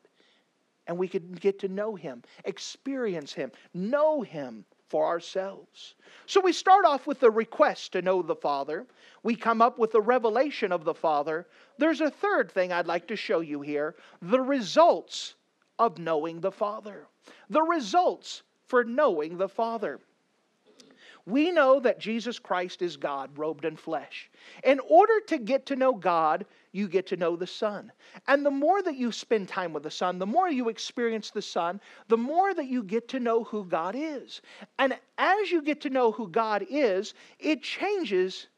and 0.87 0.97
we 0.97 1.09
could 1.09 1.39
get 1.39 1.59
to 1.59 1.69
know 1.69 1.95
Him, 1.95 2.23
experience 2.47 3.35
Him, 3.35 3.53
know 3.75 4.23
Him 4.23 4.65
for 4.93 5.07
ourselves. 5.07 5.95
So 6.27 6.39
we 6.43 6.53
start 6.53 6.85
off 6.85 7.07
with 7.07 7.19
the 7.19 7.31
request 7.31 7.93
to 7.93 8.03
know 8.03 8.21
the 8.21 8.37
Father. 8.37 8.85
We 9.23 9.35
come 9.35 9.63
up 9.63 9.79
with 9.79 9.91
the 9.91 10.03
revelation 10.03 10.71
of 10.71 10.85
the 10.85 10.93
Father. 10.93 11.47
There's 11.79 12.03
a 12.03 12.11
third 12.11 12.53
thing 12.53 12.73
I'd 12.73 12.87
like 12.87 13.09
to 13.09 13.17
show 13.17 13.41
you 13.41 13.63
here 13.63 13.95
the 14.21 14.43
results 14.43 15.35
of 15.79 15.99
knowing 15.99 16.41
the 16.41 16.53
Father. 16.53 17.07
The 17.49 17.63
results 17.63 18.43
for 18.67 18.85
knowing 18.85 19.39
the 19.39 19.49
Father. 19.49 19.99
We 21.25 21.53
know 21.53 21.81
that 21.81 21.99
Jesus 21.99 22.39
Christ 22.39 22.83
is 22.83 22.99
God, 22.99 23.31
robed 23.39 23.65
in 23.65 23.77
flesh. 23.77 24.31
In 24.63 24.79
order 24.91 25.21
to 25.29 25.39
get 25.39 25.65
to 25.67 25.77
know 25.77 25.95
God, 25.95 26.45
you 26.73 26.89
get 26.89 27.07
to 27.09 27.17
know 27.17 27.37
the 27.37 27.47
Son. 27.47 27.93
And 28.27 28.45
the 28.45 28.51
more 28.51 28.83
that 28.83 28.97
you 28.97 29.13
spend 29.13 29.49
time 29.49 29.73
with 29.73 29.83
the 29.83 29.91
Son, 29.91 30.19
the 30.19 30.27
more 30.27 30.49
you 30.49 30.69
experience 30.69 31.31
the 31.31 31.43
Son, 31.43 31.81
the 32.09 32.17
more 32.17 32.55
that 32.55 32.67
you 32.67 32.83
get 32.83 33.09
to 33.09 33.21
know 33.21 33.45
who 33.45 33.65
God 33.65 33.95
is. 33.97 34.43
And 34.79 34.99
as 35.19 35.51
you 35.51 35.63
get 35.63 35.81
to 35.83 35.91
know 35.91 36.11
who 36.11 36.29
God 36.29 36.67
is, 36.69 37.15
it 37.39 37.63
changes 37.63 38.49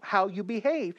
how 0.00 0.26
you 0.26 0.42
behave. 0.42 0.96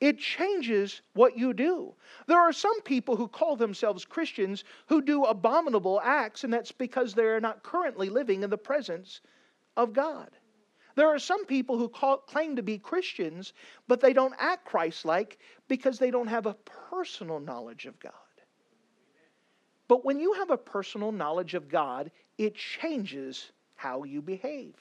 It 0.00 0.18
changes 0.18 1.00
what 1.14 1.36
you 1.36 1.52
do. 1.52 1.92
There 2.28 2.38
are 2.38 2.52
some 2.52 2.80
people 2.82 3.16
who 3.16 3.26
call 3.26 3.56
themselves 3.56 4.04
Christians 4.04 4.62
who 4.86 5.02
do 5.02 5.24
abominable 5.24 6.00
acts, 6.04 6.44
and 6.44 6.52
that's 6.52 6.70
because 6.70 7.14
they 7.14 7.24
are 7.24 7.40
not 7.40 7.64
currently 7.64 8.08
living 8.08 8.44
in 8.44 8.50
the 8.50 8.58
presence 8.58 9.20
of 9.76 9.92
God. 9.92 10.28
There 10.98 11.14
are 11.14 11.20
some 11.20 11.46
people 11.46 11.78
who 11.78 11.88
call, 11.88 12.16
claim 12.16 12.56
to 12.56 12.62
be 12.64 12.76
Christians, 12.76 13.52
but 13.86 14.00
they 14.00 14.12
don't 14.12 14.34
act 14.36 14.64
Christ 14.64 15.04
like 15.04 15.38
because 15.68 15.96
they 15.96 16.10
don't 16.10 16.26
have 16.26 16.46
a 16.46 16.56
personal 16.90 17.38
knowledge 17.38 17.86
of 17.86 18.00
God. 18.00 18.12
But 19.86 20.04
when 20.04 20.18
you 20.18 20.32
have 20.32 20.50
a 20.50 20.56
personal 20.56 21.12
knowledge 21.12 21.54
of 21.54 21.68
God, 21.68 22.10
it 22.36 22.56
changes 22.56 23.52
how 23.76 24.02
you 24.02 24.20
behave. 24.20 24.74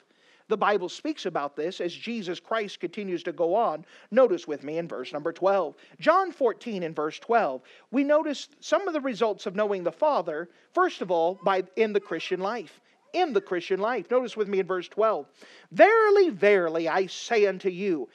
The 0.47 0.57
Bible 0.57 0.89
speaks 0.89 1.27
about 1.27 1.55
this 1.55 1.79
as 1.79 1.93
Jesus 1.93 2.39
Christ 2.39 2.79
continues 2.79 3.21
to 3.21 3.31
go 3.31 3.53
on. 3.53 3.85
Notice 4.09 4.47
with 4.47 4.63
me 4.63 4.79
in 4.79 4.87
verse 4.87 5.13
number 5.13 5.31
12. 5.31 5.75
John 5.99 6.31
14 6.31 6.81
in 6.81 6.95
verse 6.95 7.19
12. 7.19 7.61
We 7.91 8.03
notice 8.03 8.49
some 8.59 8.87
of 8.87 8.95
the 8.95 9.01
results 9.01 9.45
of 9.45 9.55
knowing 9.55 9.83
the 9.83 9.91
Father, 9.91 10.49
first 10.73 11.01
of 11.01 11.11
all, 11.11 11.39
by 11.43 11.61
in 11.75 11.93
the 11.93 11.99
Christian 11.99 12.39
life. 12.39 12.81
In 13.13 13.33
the 13.33 13.41
Christian 13.41 13.79
life. 13.79 14.09
Notice 14.11 14.37
with 14.37 14.47
me 14.47 14.59
in 14.59 14.67
verse 14.67 14.87
12. 14.87 15.27
Verily, 15.71 16.29
verily, 16.29 16.87
I 16.87 17.07
say 17.07 17.45
unto 17.45 17.69
you, 17.69 18.09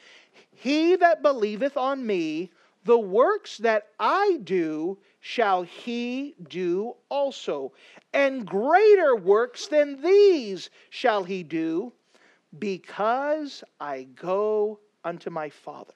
he 0.53 0.97
that 0.97 1.23
believeth 1.23 1.77
on 1.77 2.07
me, 2.07 2.51
the 2.85 2.99
works 2.99 3.59
that 3.59 3.89
I 3.99 4.39
do 4.45 4.99
shall 5.21 5.63
he 5.63 6.35
do 6.49 6.95
also. 7.09 7.73
And 8.13 8.47
greater 8.47 9.17
works 9.17 9.69
than 9.69 10.03
these 10.03 10.71
shall 10.91 11.23
he 11.25 11.43
do, 11.43 11.93
because 12.59 13.63
I 13.81 14.09
go 14.17 14.81
unto 15.05 15.31
my 15.31 15.49
Father. 15.49 15.95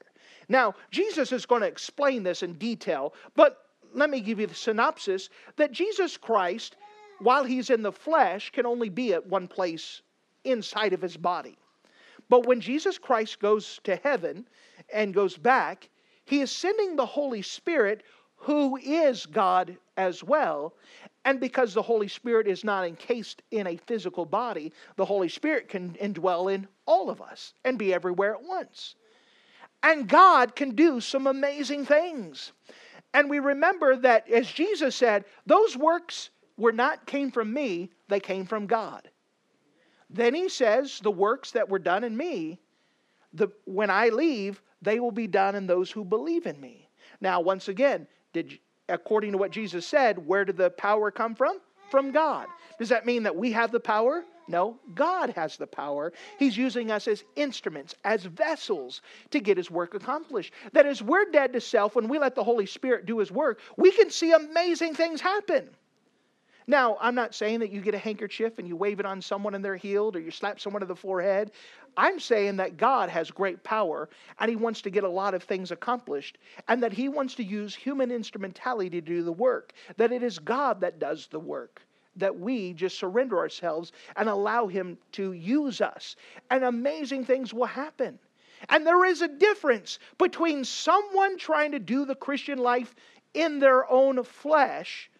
Now, 0.48 0.74
Jesus 0.90 1.32
is 1.32 1.44
going 1.44 1.62
to 1.62 1.68
explain 1.68 2.22
this 2.22 2.42
in 2.42 2.54
detail, 2.54 3.14
but 3.34 3.58
let 3.94 4.10
me 4.10 4.20
give 4.20 4.38
you 4.38 4.46
the 4.46 4.54
synopsis 4.54 5.28
that 5.56 5.72
Jesus 5.72 6.16
Christ, 6.16 6.76
while 7.18 7.44
he's 7.44 7.70
in 7.70 7.82
the 7.82 7.92
flesh, 7.92 8.50
can 8.52 8.66
only 8.66 8.88
be 8.88 9.14
at 9.14 9.26
one 9.26 9.48
place 9.48 10.02
inside 10.44 10.92
of 10.92 11.02
his 11.02 11.16
body. 11.16 11.58
But 12.28 12.46
when 12.46 12.60
Jesus 12.60 12.98
Christ 12.98 13.38
goes 13.38 13.80
to 13.84 13.96
heaven 13.96 14.48
and 14.92 15.14
goes 15.14 15.36
back, 15.36 15.88
he 16.24 16.40
is 16.40 16.50
sending 16.50 16.96
the 16.96 17.06
Holy 17.06 17.42
Spirit, 17.42 18.02
who 18.36 18.76
is 18.76 19.26
God 19.26 19.76
as 19.96 20.22
well. 20.24 20.74
And 21.24 21.40
because 21.40 21.72
the 21.72 21.82
Holy 21.82 22.08
Spirit 22.08 22.46
is 22.46 22.64
not 22.64 22.86
encased 22.86 23.42
in 23.50 23.66
a 23.66 23.76
physical 23.76 24.24
body, 24.24 24.72
the 24.96 25.04
Holy 25.04 25.28
Spirit 25.28 25.68
can 25.68 25.94
indwell 25.94 26.52
in 26.52 26.66
all 26.86 27.10
of 27.10 27.20
us 27.20 27.54
and 27.64 27.78
be 27.78 27.94
everywhere 27.94 28.34
at 28.34 28.42
once. 28.42 28.96
And 29.82 30.08
God 30.08 30.56
can 30.56 30.74
do 30.74 31.00
some 31.00 31.26
amazing 31.26 31.84
things. 31.84 32.52
And 33.14 33.30
we 33.30 33.38
remember 33.38 33.96
that 33.96 34.28
as 34.30 34.50
Jesus 34.50 34.96
said, 34.96 35.24
those 35.46 35.76
works 35.76 36.30
were 36.56 36.72
not 36.72 37.06
came 37.06 37.30
from 37.30 37.52
me, 37.52 37.90
they 38.08 38.20
came 38.20 38.46
from 38.46 38.66
God. 38.66 39.08
Then 40.08 40.34
he 40.34 40.48
says, 40.48 41.00
the 41.00 41.10
works 41.10 41.52
that 41.52 41.68
were 41.68 41.78
done 41.78 42.04
in 42.04 42.16
me, 42.16 42.58
the, 43.32 43.48
when 43.64 43.90
I 43.90 44.08
leave, 44.08 44.62
they 44.80 45.00
will 45.00 45.10
be 45.10 45.26
done 45.26 45.54
in 45.54 45.66
those 45.66 45.90
who 45.90 46.04
believe 46.04 46.46
in 46.46 46.60
me. 46.60 46.88
Now, 47.20 47.40
once 47.40 47.68
again, 47.68 48.06
did 48.32 48.58
according 48.88 49.32
to 49.32 49.38
what 49.38 49.50
Jesus 49.50 49.86
said, 49.86 50.24
where 50.26 50.44
did 50.44 50.56
the 50.56 50.70
power 50.70 51.10
come 51.10 51.34
from? 51.34 51.60
From 51.90 52.12
God. 52.12 52.46
Does 52.78 52.88
that 52.88 53.06
mean 53.06 53.22
that 53.24 53.34
we 53.34 53.52
have 53.52 53.72
the 53.72 53.80
power? 53.80 54.24
No, 54.48 54.78
God 54.94 55.30
has 55.30 55.56
the 55.56 55.66
power. 55.66 56.12
He's 56.38 56.56
using 56.56 56.90
us 56.90 57.08
as 57.08 57.24
instruments, 57.34 57.94
as 58.04 58.24
vessels 58.24 59.02
to 59.30 59.40
get 59.40 59.56
His 59.56 59.70
work 59.70 59.94
accomplished. 59.94 60.52
That 60.72 60.86
as 60.86 61.02
we're 61.02 61.30
dead 61.30 61.52
to 61.52 61.60
self, 61.60 61.96
when 61.96 62.08
we 62.08 62.18
let 62.18 62.34
the 62.34 62.44
Holy 62.44 62.66
Spirit 62.66 63.06
do 63.06 63.18
His 63.18 63.32
work, 63.32 63.60
we 63.76 63.90
can 63.90 64.10
see 64.10 64.32
amazing 64.32 64.94
things 64.94 65.20
happen. 65.20 65.68
Now, 66.68 66.98
I'm 67.00 67.14
not 67.14 67.34
saying 67.34 67.60
that 67.60 67.70
you 67.70 67.80
get 67.80 67.94
a 67.94 67.98
handkerchief 67.98 68.58
and 68.58 68.66
you 68.66 68.74
wave 68.74 68.98
it 68.98 69.06
on 69.06 69.22
someone 69.22 69.54
and 69.54 69.64
they're 69.64 69.76
healed 69.76 70.16
or 70.16 70.20
you 70.20 70.32
slap 70.32 70.58
someone 70.58 70.82
on 70.82 70.88
the 70.88 70.96
forehead. 70.96 71.52
I'm 71.96 72.18
saying 72.18 72.56
that 72.56 72.76
God 72.76 73.08
has 73.08 73.30
great 73.30 73.62
power 73.62 74.08
and 74.40 74.50
He 74.50 74.56
wants 74.56 74.82
to 74.82 74.90
get 74.90 75.04
a 75.04 75.08
lot 75.08 75.32
of 75.32 75.44
things 75.44 75.70
accomplished 75.70 76.38
and 76.66 76.82
that 76.82 76.92
He 76.92 77.08
wants 77.08 77.34
to 77.36 77.44
use 77.44 77.74
human 77.74 78.10
instrumentality 78.10 78.90
to 78.90 79.00
do 79.00 79.22
the 79.22 79.32
work, 79.32 79.74
that 79.96 80.12
it 80.12 80.24
is 80.24 80.38
God 80.38 80.80
that 80.80 80.98
does 80.98 81.28
the 81.28 81.40
work. 81.40 81.82
That 82.16 82.40
we 82.40 82.72
just 82.72 82.98
surrender 82.98 83.38
ourselves 83.38 83.92
and 84.16 84.28
allow 84.28 84.66
Him 84.66 84.96
to 85.12 85.32
use 85.32 85.82
us, 85.82 86.16
and 86.50 86.64
amazing 86.64 87.26
things 87.26 87.52
will 87.52 87.66
happen. 87.66 88.18
And 88.70 88.86
there 88.86 89.04
is 89.04 89.20
a 89.20 89.28
difference 89.28 89.98
between 90.16 90.64
someone 90.64 91.36
trying 91.36 91.72
to 91.72 91.78
do 91.78 92.06
the 92.06 92.14
Christian 92.14 92.56
life 92.56 92.94
in 93.34 93.58
their 93.58 93.90
own 93.90 94.22
flesh 94.24 95.10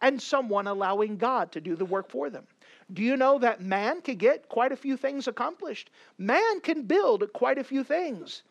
and 0.00 0.20
someone 0.20 0.66
allowing 0.66 1.16
God 1.16 1.52
to 1.52 1.60
do 1.60 1.76
the 1.76 1.84
work 1.84 2.10
for 2.10 2.30
them. 2.30 2.46
Do 2.92 3.02
you 3.02 3.16
know 3.16 3.38
that 3.38 3.62
man 3.62 4.02
can 4.02 4.16
get 4.16 4.48
quite 4.48 4.72
a 4.72 4.76
few 4.76 4.96
things 4.96 5.26
accomplished? 5.26 5.90
Man 6.18 6.60
can 6.60 6.82
build 6.82 7.32
quite 7.32 7.58
a 7.58 7.64
few 7.64 7.82
things. 7.82 8.42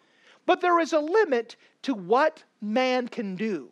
But 0.45 0.61
there 0.61 0.79
is 0.79 0.93
a 0.93 0.99
limit 0.99 1.55
to 1.83 1.93
what 1.93 2.43
man 2.61 3.07
can 3.07 3.35
do. 3.35 3.69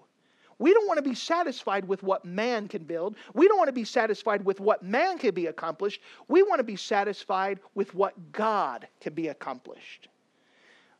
We 0.59 0.73
don't 0.73 0.87
want 0.87 0.99
to 0.99 1.09
be 1.09 1.15
satisfied 1.15 1.87
with 1.87 2.03
what 2.03 2.23
man 2.23 2.67
can 2.67 2.83
build. 2.83 3.15
We 3.33 3.47
don't 3.47 3.57
want 3.57 3.69
to 3.69 3.73
be 3.73 3.83
satisfied 3.83 4.45
with 4.45 4.59
what 4.59 4.83
man 4.83 5.17
can 5.17 5.33
be 5.33 5.47
accomplished. 5.47 6.01
We 6.27 6.43
want 6.43 6.59
to 6.59 6.63
be 6.63 6.75
satisfied 6.75 7.59
with 7.73 7.95
what 7.95 8.31
God 8.31 8.87
can 8.99 9.15
be 9.15 9.29
accomplished. 9.29 10.07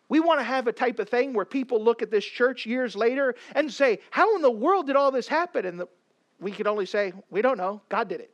We 0.10 0.19
want 0.19 0.39
to 0.39 0.43
have 0.43 0.67
a 0.67 0.73
type 0.73 0.97
of 0.97 1.10
thing 1.10 1.31
where 1.31 1.45
people 1.45 1.81
look 1.81 2.01
at 2.01 2.10
this 2.10 2.25
church 2.25 2.65
years 2.65 2.95
later 2.95 3.36
and 3.53 3.71
say, 3.71 3.99
How 4.10 4.36
in 4.36 4.41
the 4.41 4.49
world 4.49 4.88
did 4.88 4.95
all 4.95 5.12
this 5.12 5.27
happen? 5.27 5.65
And 5.67 5.79
the, 5.79 5.88
we 6.41 6.51
could 6.51 6.67
only 6.67 6.86
say, 6.86 7.13
We 7.30 7.41
don't 7.41 7.58
know. 7.58 7.82
God 7.88 8.10
did 8.10 8.19
it. 8.19 8.34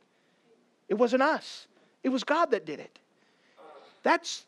It 0.88 0.94
wasn't 0.94 1.22
us, 1.22 1.68
it 2.02 2.08
was 2.08 2.24
God 2.24 2.50
that 2.50 2.66
did 2.66 2.80
it. 2.80 2.98
That's 4.02 4.46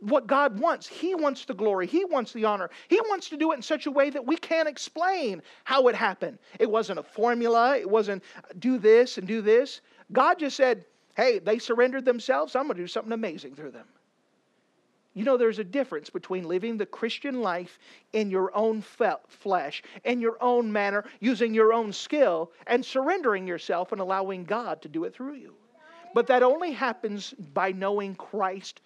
what 0.00 0.26
God 0.26 0.58
wants. 0.58 0.86
He 0.86 1.14
wants 1.14 1.44
the 1.44 1.54
glory, 1.54 1.86
He 1.86 2.04
wants 2.04 2.32
the 2.32 2.44
honor. 2.44 2.70
He 2.88 3.00
wants 3.02 3.28
to 3.28 3.36
do 3.36 3.52
it 3.52 3.56
in 3.56 3.62
such 3.62 3.86
a 3.86 3.90
way 3.90 4.10
that 4.10 4.26
we 4.26 4.36
can't 4.36 4.68
explain 4.68 5.42
how 5.64 5.86
it 5.88 5.94
happened. 5.94 6.38
It 6.58 6.70
wasn't 6.70 6.98
a 6.98 7.02
formula, 7.02 7.76
it 7.76 7.88
wasn't 7.88 8.24
do 8.58 8.78
this 8.78 9.18
and 9.18 9.28
do 9.28 9.42
this. 9.42 9.82
God 10.10 10.38
just 10.38 10.56
said, 10.56 10.84
Hey, 11.14 11.38
they 11.38 11.58
surrendered 11.58 12.06
themselves. 12.06 12.56
I'm 12.56 12.64
going 12.64 12.76
to 12.76 12.82
do 12.82 12.86
something 12.86 13.12
amazing 13.12 13.54
through 13.54 13.72
them. 13.72 13.86
You 15.14 15.24
know, 15.24 15.36
there's 15.36 15.58
a 15.58 15.64
difference 15.64 16.08
between 16.08 16.44
living 16.44 16.78
the 16.78 16.86
Christian 16.86 17.42
life 17.42 17.78
in 18.14 18.30
your 18.30 18.54
own 18.56 18.82
flesh, 18.82 19.82
in 20.04 20.20
your 20.20 20.38
own 20.40 20.72
manner, 20.72 21.04
using 21.20 21.52
your 21.52 21.74
own 21.74 21.92
skill, 21.92 22.50
and 22.66 22.84
surrendering 22.84 23.46
yourself 23.46 23.92
and 23.92 24.00
allowing 24.00 24.44
God 24.44 24.80
to 24.82 24.88
do 24.88 25.04
it 25.04 25.14
through 25.14 25.34
you. 25.34 25.54
But 26.14 26.26
that 26.28 26.42
only 26.42 26.72
happens 26.72 27.34
by 27.52 27.72
knowing 27.72 28.14
Christ 28.14 28.80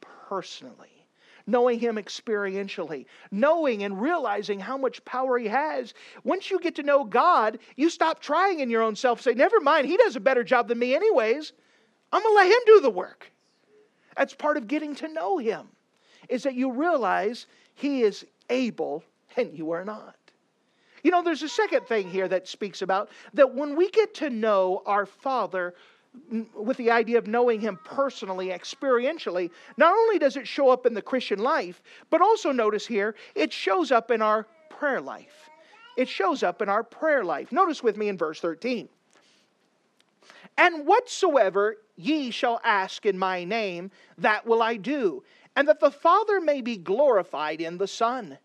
personally, 0.00 1.06
knowing 1.46 1.78
Him 1.78 1.94
experientially, 1.94 3.06
knowing 3.30 3.84
and 3.84 4.00
realizing 4.00 4.58
how 4.58 4.76
much 4.76 5.04
power 5.04 5.38
He 5.38 5.46
has. 5.46 5.94
Once 6.24 6.50
you 6.50 6.58
get 6.58 6.74
to 6.76 6.82
know 6.82 7.04
God, 7.04 7.58
you 7.76 7.88
stop 7.88 8.20
trying 8.20 8.58
in 8.58 8.70
your 8.70 8.82
own 8.82 8.96
self. 8.96 9.20
Say, 9.20 9.34
never 9.34 9.60
mind, 9.60 9.86
He 9.86 9.96
does 9.96 10.16
a 10.16 10.20
better 10.20 10.42
job 10.42 10.66
than 10.66 10.78
me, 10.78 10.94
anyways. 10.94 11.52
I'm 12.12 12.22
going 12.22 12.34
to 12.34 12.36
let 12.36 12.46
Him 12.50 12.62
do 12.66 12.80
the 12.80 12.90
work. 12.90 13.30
That's 14.18 14.34
part 14.34 14.56
of 14.56 14.66
getting 14.66 14.96
to 14.96 15.06
know 15.06 15.38
Him, 15.38 15.68
is 16.28 16.42
that 16.42 16.56
you 16.56 16.72
realize 16.72 17.46
He 17.76 18.02
is 18.02 18.26
able 18.50 19.04
and 19.36 19.56
you 19.56 19.70
are 19.70 19.84
not. 19.84 20.16
You 21.04 21.12
know, 21.12 21.22
there's 21.22 21.44
a 21.44 21.48
second 21.48 21.86
thing 21.86 22.10
here 22.10 22.26
that 22.26 22.48
speaks 22.48 22.82
about 22.82 23.10
that 23.34 23.54
when 23.54 23.76
we 23.76 23.88
get 23.90 24.14
to 24.14 24.28
know 24.28 24.82
our 24.86 25.06
Father 25.06 25.74
with 26.52 26.76
the 26.78 26.90
idea 26.90 27.16
of 27.16 27.28
knowing 27.28 27.60
Him 27.60 27.78
personally, 27.84 28.48
experientially, 28.48 29.50
not 29.76 29.94
only 29.94 30.18
does 30.18 30.36
it 30.36 30.48
show 30.48 30.68
up 30.68 30.84
in 30.84 30.94
the 30.94 31.02
Christian 31.02 31.38
life, 31.38 31.80
but 32.10 32.20
also 32.20 32.50
notice 32.50 32.88
here, 32.88 33.14
it 33.36 33.52
shows 33.52 33.92
up 33.92 34.10
in 34.10 34.20
our 34.20 34.48
prayer 34.68 35.00
life. 35.00 35.48
It 35.96 36.08
shows 36.08 36.42
up 36.42 36.60
in 36.60 36.68
our 36.68 36.82
prayer 36.82 37.24
life. 37.24 37.52
Notice 37.52 37.84
with 37.84 37.96
me 37.96 38.08
in 38.08 38.18
verse 38.18 38.40
13. 38.40 38.88
And 40.58 40.86
whatsoever 40.86 41.76
ye 41.96 42.32
shall 42.32 42.60
ask 42.64 43.06
in 43.06 43.16
my 43.16 43.44
name, 43.44 43.92
that 44.18 44.44
will 44.44 44.60
I 44.60 44.76
do, 44.76 45.22
and 45.54 45.68
that 45.68 45.80
the 45.80 45.90
Father 45.90 46.40
may 46.40 46.60
be 46.60 46.76
glorified 46.76 47.60
in 47.60 47.78
the 47.78 47.86
Son. 47.86 48.36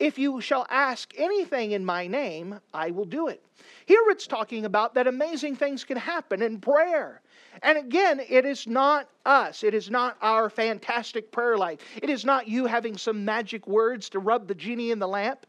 If 0.00 0.18
you 0.18 0.40
shall 0.40 0.66
ask 0.68 1.12
anything 1.16 1.70
in 1.70 1.84
my 1.84 2.08
name, 2.08 2.58
I 2.74 2.90
will 2.90 3.04
do 3.04 3.28
it. 3.28 3.44
Here 3.86 4.02
it's 4.08 4.26
talking 4.26 4.64
about 4.64 4.94
that 4.94 5.06
amazing 5.06 5.56
things 5.56 5.84
can 5.84 5.96
happen 5.96 6.42
in 6.42 6.58
prayer. 6.58 7.22
And 7.62 7.78
again, 7.78 8.20
it 8.28 8.44
is 8.44 8.66
not 8.66 9.08
us. 9.24 9.62
It 9.62 9.74
is 9.74 9.90
not 9.90 10.16
our 10.22 10.50
fantastic 10.50 11.30
prayer 11.30 11.56
life. 11.56 11.80
It 12.02 12.10
is 12.10 12.24
not 12.24 12.48
you 12.48 12.66
having 12.66 12.96
some 12.96 13.24
magic 13.24 13.66
words 13.66 14.08
to 14.10 14.18
rub 14.18 14.48
the 14.48 14.54
genie 14.54 14.90
in 14.90 14.98
the 14.98 15.08
lamp. 15.08 15.46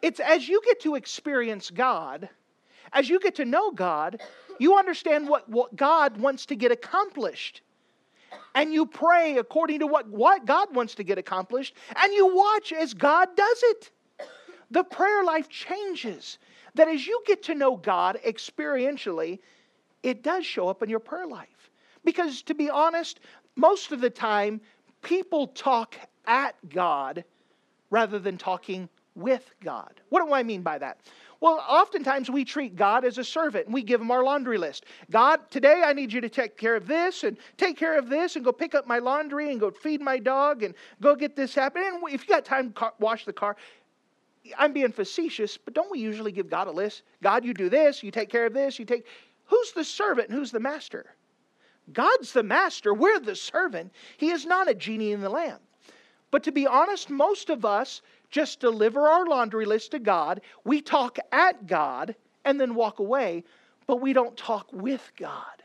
It's 0.00 0.20
as 0.20 0.48
you 0.48 0.62
get 0.64 0.80
to 0.80 0.94
experience 0.94 1.70
God, 1.70 2.28
as 2.94 3.08
you 3.08 3.20
get 3.20 3.34
to 3.36 3.44
know 3.44 3.70
God, 3.70 4.20
you 4.58 4.78
understand 4.78 5.28
what, 5.28 5.48
what 5.48 5.74
God 5.76 6.16
wants 6.16 6.46
to 6.46 6.56
get 6.56 6.72
accomplished. 6.72 7.60
And 8.54 8.72
you 8.72 8.86
pray 8.86 9.36
according 9.36 9.80
to 9.80 9.86
what, 9.86 10.08
what 10.08 10.46
God 10.46 10.74
wants 10.74 10.94
to 10.96 11.04
get 11.04 11.18
accomplished, 11.18 11.74
and 11.96 12.12
you 12.12 12.34
watch 12.34 12.72
as 12.72 12.94
God 12.94 13.28
does 13.36 13.62
it. 13.64 13.90
The 14.70 14.84
prayer 14.84 15.24
life 15.24 15.48
changes. 15.48 16.38
That 16.74 16.88
as 16.88 17.06
you 17.06 17.22
get 17.26 17.44
to 17.44 17.54
know 17.54 17.76
God 17.76 18.18
experientially, 18.26 19.38
it 20.02 20.22
does 20.22 20.44
show 20.44 20.68
up 20.68 20.82
in 20.82 20.90
your 20.90 21.00
prayer 21.00 21.26
life. 21.26 21.70
Because 22.04 22.42
to 22.42 22.54
be 22.54 22.70
honest, 22.70 23.20
most 23.56 23.92
of 23.92 24.00
the 24.00 24.10
time, 24.10 24.60
people 25.02 25.48
talk 25.48 25.94
at 26.26 26.56
God 26.68 27.24
rather 27.90 28.18
than 28.18 28.36
talking 28.36 28.88
with 29.14 29.48
God. 29.62 30.00
What 30.08 30.26
do 30.26 30.32
I 30.32 30.42
mean 30.42 30.62
by 30.62 30.78
that? 30.78 30.98
Well, 31.44 31.62
oftentimes 31.68 32.30
we 32.30 32.42
treat 32.42 32.74
God 32.74 33.04
as 33.04 33.18
a 33.18 33.22
servant 33.22 33.66
and 33.66 33.74
we 33.74 33.82
give 33.82 34.00
him 34.00 34.10
our 34.10 34.24
laundry 34.24 34.56
list. 34.56 34.86
God, 35.10 35.40
today 35.50 35.82
I 35.84 35.92
need 35.92 36.10
you 36.10 36.22
to 36.22 36.28
take 36.30 36.56
care 36.56 36.74
of 36.74 36.86
this 36.86 37.22
and 37.22 37.36
take 37.58 37.76
care 37.76 37.98
of 37.98 38.08
this 38.08 38.36
and 38.36 38.42
go 38.42 38.50
pick 38.50 38.74
up 38.74 38.86
my 38.86 38.98
laundry 38.98 39.50
and 39.50 39.60
go 39.60 39.70
feed 39.70 40.00
my 40.00 40.18
dog 40.18 40.62
and 40.62 40.74
go 41.02 41.14
get 41.14 41.36
this 41.36 41.54
happening. 41.54 42.00
And 42.02 42.14
if 42.14 42.22
you 42.22 42.28
got 42.34 42.46
time, 42.46 42.72
wash 42.98 43.26
the 43.26 43.32
car. 43.34 43.56
I'm 44.56 44.72
being 44.72 44.90
facetious, 44.90 45.58
but 45.58 45.74
don't 45.74 45.90
we 45.90 45.98
usually 45.98 46.32
give 46.32 46.48
God 46.48 46.66
a 46.66 46.70
list? 46.70 47.02
God, 47.22 47.44
you 47.44 47.52
do 47.52 47.68
this, 47.68 48.02
you 48.02 48.10
take 48.10 48.30
care 48.30 48.46
of 48.46 48.54
this, 48.54 48.78
you 48.78 48.86
take. 48.86 49.04
Who's 49.44 49.72
the 49.72 49.84
servant 49.84 50.30
and 50.30 50.38
who's 50.38 50.50
the 50.50 50.60
master? 50.60 51.14
God's 51.92 52.32
the 52.32 52.42
master, 52.42 52.94
we're 52.94 53.20
the 53.20 53.36
servant. 53.36 53.92
He 54.16 54.30
is 54.30 54.46
not 54.46 54.70
a 54.70 54.74
genie 54.74 55.12
in 55.12 55.20
the 55.20 55.28
lamp. 55.28 55.60
But 56.30 56.42
to 56.44 56.52
be 56.52 56.66
honest, 56.66 57.10
most 57.10 57.50
of 57.50 57.66
us 57.66 58.00
just 58.34 58.58
deliver 58.58 59.06
our 59.08 59.24
laundry 59.26 59.64
list 59.64 59.92
to 59.92 60.00
God, 60.00 60.40
we 60.64 60.80
talk 60.80 61.18
at 61.30 61.68
God, 61.68 62.16
and 62.44 62.60
then 62.60 62.74
walk 62.74 62.98
away, 62.98 63.44
but 63.86 64.00
we 64.00 64.12
don't 64.12 64.36
talk 64.36 64.66
with 64.72 65.12
God. 65.16 65.62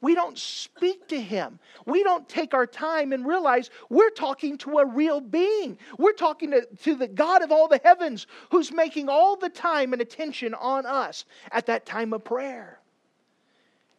We 0.00 0.14
don't 0.14 0.38
speak 0.38 1.08
to 1.08 1.20
Him. 1.20 1.58
We 1.84 2.04
don't 2.04 2.28
take 2.28 2.54
our 2.54 2.68
time 2.68 3.12
and 3.12 3.26
realize 3.26 3.68
we're 3.90 4.10
talking 4.10 4.58
to 4.58 4.78
a 4.78 4.86
real 4.86 5.20
being. 5.20 5.76
We're 5.98 6.12
talking 6.12 6.52
to, 6.52 6.64
to 6.84 6.94
the 6.94 7.08
God 7.08 7.42
of 7.42 7.50
all 7.50 7.66
the 7.66 7.80
heavens 7.82 8.28
who's 8.52 8.70
making 8.70 9.08
all 9.08 9.34
the 9.34 9.48
time 9.48 9.92
and 9.92 10.00
attention 10.00 10.54
on 10.54 10.86
us 10.86 11.24
at 11.50 11.66
that 11.66 11.84
time 11.84 12.12
of 12.12 12.22
prayer. 12.22 12.78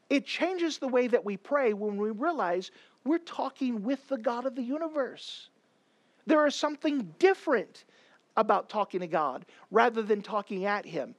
It 0.09 0.25
changes 0.25 0.77
the 0.77 0.87
way 0.87 1.07
that 1.07 1.25
we 1.25 1.35
pray 1.35 1.73
when 1.73 1.97
we 1.97 2.11
realize 2.11 2.71
we're 3.03 3.17
talking 3.17 3.83
with 3.83 4.07
the 4.07 4.17
God 4.17 4.45
of 4.45 4.55
the 4.55 4.63
universe. 4.63 5.49
There 6.25 6.45
is 6.45 6.55
something 6.55 7.13
different 7.19 7.85
about 8.37 8.69
talking 8.69 9.01
to 9.01 9.07
God 9.07 9.45
rather 9.71 10.01
than 10.01 10.21
talking 10.21 10.65
at 10.65 10.85
Him. 10.85 11.15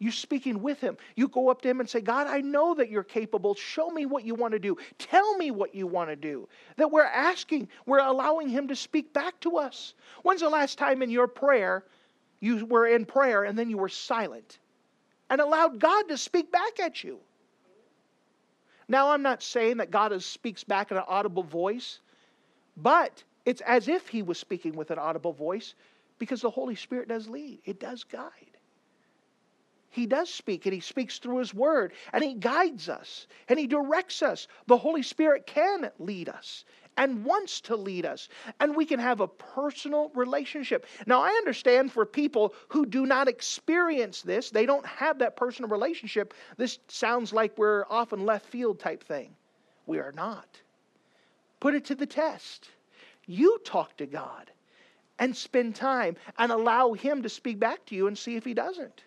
You 0.00 0.10
speaking 0.10 0.62
with 0.62 0.80
him. 0.80 0.96
You 1.14 1.28
go 1.28 1.50
up 1.50 1.60
to 1.60 1.68
him 1.68 1.78
and 1.78 1.88
say, 1.88 2.00
God, 2.00 2.26
I 2.26 2.40
know 2.40 2.74
that 2.74 2.88
you're 2.88 3.04
capable. 3.04 3.54
Show 3.54 3.90
me 3.90 4.06
what 4.06 4.24
you 4.24 4.34
want 4.34 4.52
to 4.52 4.58
do. 4.58 4.78
Tell 4.96 5.36
me 5.36 5.50
what 5.50 5.74
you 5.74 5.86
want 5.86 6.08
to 6.08 6.16
do. 6.16 6.48
That 6.76 6.90
we're 6.90 7.04
asking, 7.04 7.68
we're 7.84 7.98
allowing 7.98 8.48
him 8.48 8.66
to 8.68 8.76
speak 8.76 9.12
back 9.12 9.38
to 9.40 9.58
us. 9.58 9.92
When's 10.22 10.40
the 10.40 10.48
last 10.48 10.78
time 10.78 11.02
in 11.02 11.10
your 11.10 11.28
prayer 11.28 11.84
you 12.40 12.64
were 12.64 12.86
in 12.86 13.04
prayer 13.04 13.44
and 13.44 13.58
then 13.58 13.68
you 13.68 13.76
were 13.76 13.90
silent 13.90 14.58
and 15.28 15.38
allowed 15.38 15.78
God 15.78 16.08
to 16.08 16.16
speak 16.16 16.50
back 16.50 16.80
at 16.80 17.04
you? 17.04 17.18
Now, 18.88 19.10
I'm 19.10 19.22
not 19.22 19.42
saying 19.42 19.76
that 19.76 19.90
God 19.90 20.20
speaks 20.22 20.64
back 20.64 20.90
in 20.90 20.96
an 20.96 21.04
audible 21.06 21.42
voice, 21.42 22.00
but 22.78 23.22
it's 23.44 23.60
as 23.62 23.88
if 23.88 24.08
he 24.08 24.22
was 24.22 24.38
speaking 24.38 24.74
with 24.76 24.90
an 24.90 24.98
audible 24.98 25.32
voice 25.32 25.74
because 26.18 26.42
the 26.42 26.50
Holy 26.50 26.74
Spirit 26.74 27.08
does 27.08 27.28
lead, 27.28 27.60
it 27.64 27.80
does 27.80 28.04
guide. 28.04 28.30
He 29.90 30.06
does 30.06 30.32
speak, 30.32 30.66
and 30.66 30.72
He 30.72 30.80
speaks 30.80 31.18
through 31.18 31.38
His 31.38 31.52
Word, 31.52 31.92
and 32.12 32.22
He 32.22 32.34
guides 32.34 32.88
us, 32.88 33.26
and 33.48 33.58
He 33.58 33.66
directs 33.66 34.22
us. 34.22 34.46
The 34.66 34.76
Holy 34.76 35.02
Spirit 35.02 35.46
can 35.46 35.90
lead 35.98 36.28
us 36.28 36.64
and 36.96 37.24
wants 37.24 37.60
to 37.62 37.76
lead 37.76 38.06
us, 38.06 38.28
and 38.60 38.76
we 38.76 38.84
can 38.84 39.00
have 39.00 39.20
a 39.20 39.28
personal 39.28 40.10
relationship. 40.14 40.86
Now, 41.06 41.22
I 41.22 41.30
understand 41.30 41.90
for 41.90 42.06
people 42.06 42.54
who 42.68 42.86
do 42.86 43.04
not 43.06 43.26
experience 43.26 44.22
this, 44.22 44.50
they 44.50 44.66
don't 44.66 44.86
have 44.86 45.18
that 45.18 45.36
personal 45.36 45.70
relationship, 45.70 46.34
this 46.56 46.78
sounds 46.88 47.32
like 47.32 47.56
we're 47.58 47.84
off 47.90 48.12
left 48.12 48.46
field 48.46 48.78
type 48.78 49.02
thing. 49.02 49.34
We 49.86 49.98
are 49.98 50.12
not. 50.12 50.60
Put 51.58 51.74
it 51.74 51.84
to 51.86 51.94
the 51.94 52.06
test. 52.06 52.68
You 53.30 53.60
talk 53.64 53.96
to 53.98 54.06
God 54.06 54.50
and 55.20 55.36
spend 55.36 55.76
time 55.76 56.16
and 56.36 56.50
allow 56.50 56.94
Him 56.94 57.22
to 57.22 57.28
speak 57.28 57.60
back 57.60 57.86
to 57.86 57.94
you 57.94 58.08
and 58.08 58.18
see 58.18 58.34
if 58.34 58.44
He 58.44 58.54
doesn't. 58.54 59.04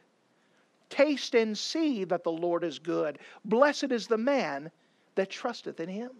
Taste 0.89 1.35
and 1.35 1.57
see 1.57 2.05
that 2.05 2.23
the 2.23 2.31
Lord 2.31 2.63
is 2.63 2.79
good. 2.79 3.19
Blessed 3.43 3.91
is 3.91 4.07
the 4.07 4.17
man 4.17 4.71
that 5.15 5.29
trusteth 5.29 5.81
in 5.81 5.89
Him. 5.89 6.11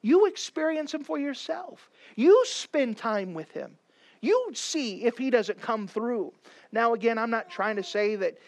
You 0.00 0.24
experience 0.24 0.94
Him 0.94 1.04
for 1.04 1.18
yourself, 1.18 1.90
you 2.16 2.42
spend 2.46 2.96
time 2.96 3.34
with 3.34 3.50
Him. 3.50 3.76
You 4.22 4.52
see 4.54 5.04
if 5.04 5.18
He 5.18 5.28
doesn't 5.28 5.60
come 5.60 5.86
through. 5.86 6.32
Now, 6.72 6.94
again, 6.94 7.18
I'm 7.18 7.30
not 7.30 7.50
trying 7.50 7.76
to 7.76 7.82
say 7.82 8.16
that, 8.16 8.38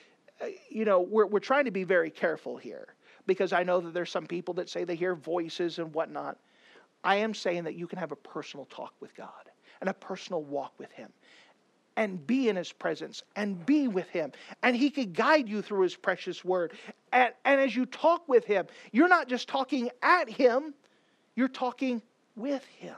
uh, 0.40 0.46
you 0.70 0.87
know, 0.87 1.00
we're, 1.02 1.26
we're 1.26 1.38
trying 1.40 1.66
to 1.66 1.70
be 1.70 1.85
very 1.85 2.11
careful 2.11 2.56
here 2.56 2.94
because 3.26 3.52
I 3.52 3.62
know 3.62 3.78
that 3.80 3.92
there's 3.92 4.11
some 4.11 4.26
people 4.26 4.54
that 4.54 4.70
say 4.70 4.85
they 4.85 4.94
hear 4.94 5.14
voices 5.14 5.78
and 5.78 5.92
whatnot. 5.92 6.38
I 7.07 7.16
am 7.16 7.35
saying 7.35 7.62
that 7.64 7.77
you 7.77 7.87
can 7.87 8.01
have 8.01 8.11
a 8.11 8.16
personal 8.16 8.66
talk 8.66 8.92
with 8.99 9.14
God 9.14 9.31
and 9.81 9.88
a 9.88 9.95
personal 9.95 10.42
walk 10.42 10.73
with 10.77 10.90
Him 10.90 11.12
and 11.97 12.27
be 12.27 12.49
in 12.49 12.57
His 12.57 12.73
presence 12.73 13.23
and 13.37 13.64
be 13.64 13.87
with 13.87 14.09
Him. 14.09 14.33
And 14.64 14.75
He 14.75 14.90
could 14.90 15.14
guide 15.14 15.49
you 15.49 15.62
through 15.62 15.83
His 15.83 15.95
precious 15.95 16.45
word. 16.45 16.73
And, 17.12 17.33
and 17.45 17.61
as 17.61 17.77
you 17.77 17.87
talk 17.87 18.29
with 18.29 18.45
Him, 18.45 18.66
you're 18.90 19.09
not 19.09 19.29
just 19.29 19.49
talking 19.49 19.88
at 20.03 20.29
Him, 20.29 20.75
you're 21.37 21.47
talking 21.47 22.03
with 22.35 22.64
Him 22.64 22.97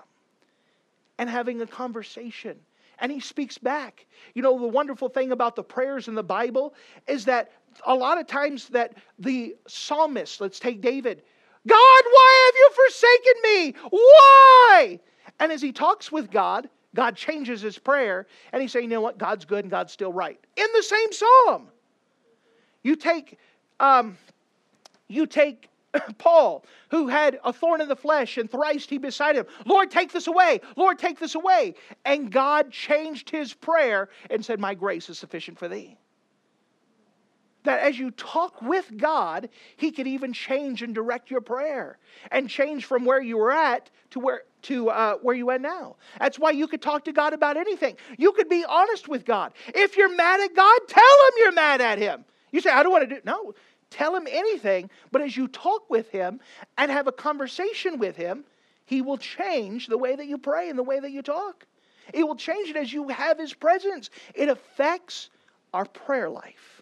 and 1.18 1.28
having 1.28 1.60
a 1.60 1.66
conversation. 1.66 2.58
And 3.00 3.12
He 3.12 3.20
speaks 3.20 3.58
back. 3.58 4.06
You 4.32 4.40
know, 4.40 4.58
the 4.58 4.68
wonderful 4.68 5.10
thing 5.10 5.32
about 5.32 5.54
the 5.54 5.62
prayers 5.62 6.08
in 6.08 6.14
the 6.14 6.22
Bible 6.22 6.74
is 7.06 7.26
that 7.26 7.52
a 7.86 7.94
lot 7.94 8.18
of 8.18 8.26
times 8.26 8.70
that 8.70 8.94
the 9.18 9.54
psalmist, 9.66 10.40
let's 10.40 10.58
take 10.58 10.80
David, 10.80 11.22
God, 11.66 12.02
why 12.10 12.44
have 12.46 12.54
you 12.56 12.70
forsaken 12.86 13.42
me? 13.42 13.74
Why? 13.90 15.00
And 15.40 15.52
as 15.52 15.62
he 15.62 15.72
talks 15.72 16.10
with 16.10 16.30
God, 16.30 16.68
God 16.94 17.16
changes 17.16 17.60
his 17.60 17.78
prayer 17.78 18.26
and 18.52 18.62
he's 18.62 18.72
saying, 18.72 18.84
you 18.84 18.90
know 18.90 19.00
what? 19.00 19.18
God's 19.18 19.44
good 19.44 19.64
and 19.64 19.70
God's 19.70 19.92
still 19.92 20.12
right. 20.12 20.38
In 20.56 20.66
the 20.74 20.82
same 20.82 21.12
psalm. 21.12 21.68
You 22.82 22.96
take, 22.96 23.38
um, 23.80 24.16
you 25.08 25.26
take 25.26 25.68
Paul, 26.18 26.64
who 26.90 27.08
had 27.08 27.40
a 27.44 27.52
thorn 27.52 27.80
in 27.80 27.88
the 27.88 27.96
flesh, 27.96 28.36
and 28.36 28.50
thrice 28.50 28.86
he 28.86 28.98
beside 28.98 29.36
him, 29.36 29.46
Lord, 29.64 29.90
take 29.90 30.12
this 30.12 30.26
away. 30.26 30.60
Lord, 30.76 30.98
take 30.98 31.18
this 31.18 31.34
away. 31.34 31.74
And 32.04 32.30
God 32.30 32.70
changed 32.70 33.30
his 33.30 33.54
prayer 33.54 34.10
and 34.30 34.44
said, 34.44 34.60
My 34.60 34.74
grace 34.74 35.08
is 35.08 35.18
sufficient 35.18 35.58
for 35.58 35.66
thee 35.66 35.96
that 37.68 37.80
as 37.80 37.98
you 37.98 38.10
talk 38.12 38.62
with 38.62 38.96
God, 38.96 39.50
He 39.76 39.90
could 39.90 40.06
even 40.06 40.32
change 40.32 40.82
and 40.82 40.94
direct 40.94 41.30
your 41.30 41.42
prayer 41.42 41.98
and 42.30 42.48
change 42.48 42.86
from 42.86 43.04
where 43.04 43.20
you 43.20 43.36
were 43.36 43.52
at 43.52 43.90
to 44.10 44.20
where 44.20 44.42
to 44.62 44.88
uh, 44.88 45.16
where 45.16 45.36
you 45.36 45.50
are 45.50 45.58
now. 45.58 45.96
That's 46.18 46.38
why 46.38 46.52
you 46.52 46.66
could 46.66 46.80
talk 46.80 47.04
to 47.04 47.12
God 47.12 47.34
about 47.34 47.58
anything. 47.58 47.96
You 48.16 48.32
could 48.32 48.48
be 48.48 48.64
honest 48.64 49.06
with 49.06 49.26
God. 49.26 49.52
If 49.74 49.98
you're 49.98 50.14
mad 50.14 50.40
at 50.40 50.56
God, 50.56 50.78
tell 50.88 51.02
Him 51.02 51.34
you're 51.36 51.52
mad 51.52 51.82
at 51.82 51.98
Him. 51.98 52.24
You 52.52 52.62
say, 52.62 52.70
I 52.70 52.82
don't 52.82 52.90
want 52.90 53.08
to 53.08 53.14
do 53.16 53.20
no. 53.24 53.54
Tell 53.90 54.16
Him 54.16 54.26
anything, 54.30 54.88
but 55.12 55.20
as 55.20 55.36
you 55.36 55.46
talk 55.48 55.88
with 55.90 56.08
Him 56.08 56.40
and 56.78 56.90
have 56.90 57.06
a 57.06 57.12
conversation 57.12 57.98
with 57.98 58.16
Him, 58.16 58.44
He 58.86 59.02
will 59.02 59.18
change 59.18 59.88
the 59.88 59.98
way 59.98 60.16
that 60.16 60.26
you 60.26 60.38
pray 60.38 60.70
and 60.70 60.78
the 60.78 60.82
way 60.82 61.00
that 61.00 61.10
you 61.10 61.20
talk. 61.20 61.66
It 62.14 62.26
will 62.26 62.36
change 62.36 62.70
it 62.70 62.76
as 62.76 62.90
you 62.90 63.08
have 63.08 63.38
His 63.38 63.52
presence. 63.52 64.08
It 64.34 64.48
affects 64.48 65.28
our 65.74 65.84
prayer 65.84 66.30
life. 66.30 66.77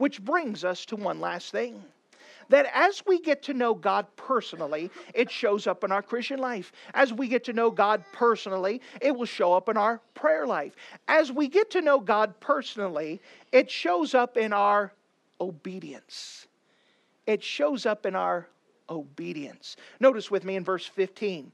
Which 0.00 0.24
brings 0.24 0.64
us 0.64 0.86
to 0.86 0.96
one 0.96 1.20
last 1.20 1.52
thing 1.52 1.84
that 2.48 2.64
as 2.72 3.02
we 3.06 3.20
get 3.20 3.42
to 3.42 3.52
know 3.52 3.74
God 3.74 4.06
personally, 4.16 4.90
it 5.12 5.30
shows 5.30 5.66
up 5.66 5.84
in 5.84 5.92
our 5.92 6.00
Christian 6.00 6.38
life. 6.38 6.72
As 6.94 7.12
we 7.12 7.28
get 7.28 7.44
to 7.44 7.52
know 7.52 7.70
God 7.70 8.02
personally, 8.10 8.80
it 9.02 9.14
will 9.14 9.26
show 9.26 9.52
up 9.52 9.68
in 9.68 9.76
our 9.76 10.00
prayer 10.14 10.46
life. 10.46 10.74
As 11.06 11.30
we 11.30 11.48
get 11.48 11.70
to 11.72 11.82
know 11.82 12.00
God 12.00 12.32
personally, 12.40 13.20
it 13.52 13.70
shows 13.70 14.14
up 14.14 14.38
in 14.38 14.54
our 14.54 14.90
obedience. 15.38 16.46
It 17.26 17.42
shows 17.42 17.84
up 17.84 18.06
in 18.06 18.16
our 18.16 18.48
obedience. 18.88 19.76
Notice 20.00 20.30
with 20.30 20.46
me 20.46 20.56
in 20.56 20.64
verse 20.64 20.86
15 20.86 21.52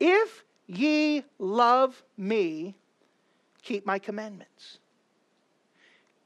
If 0.00 0.44
ye 0.66 1.24
love 1.38 2.02
me, 2.16 2.74
keep 3.62 3.84
my 3.84 3.98
commandments 3.98 4.78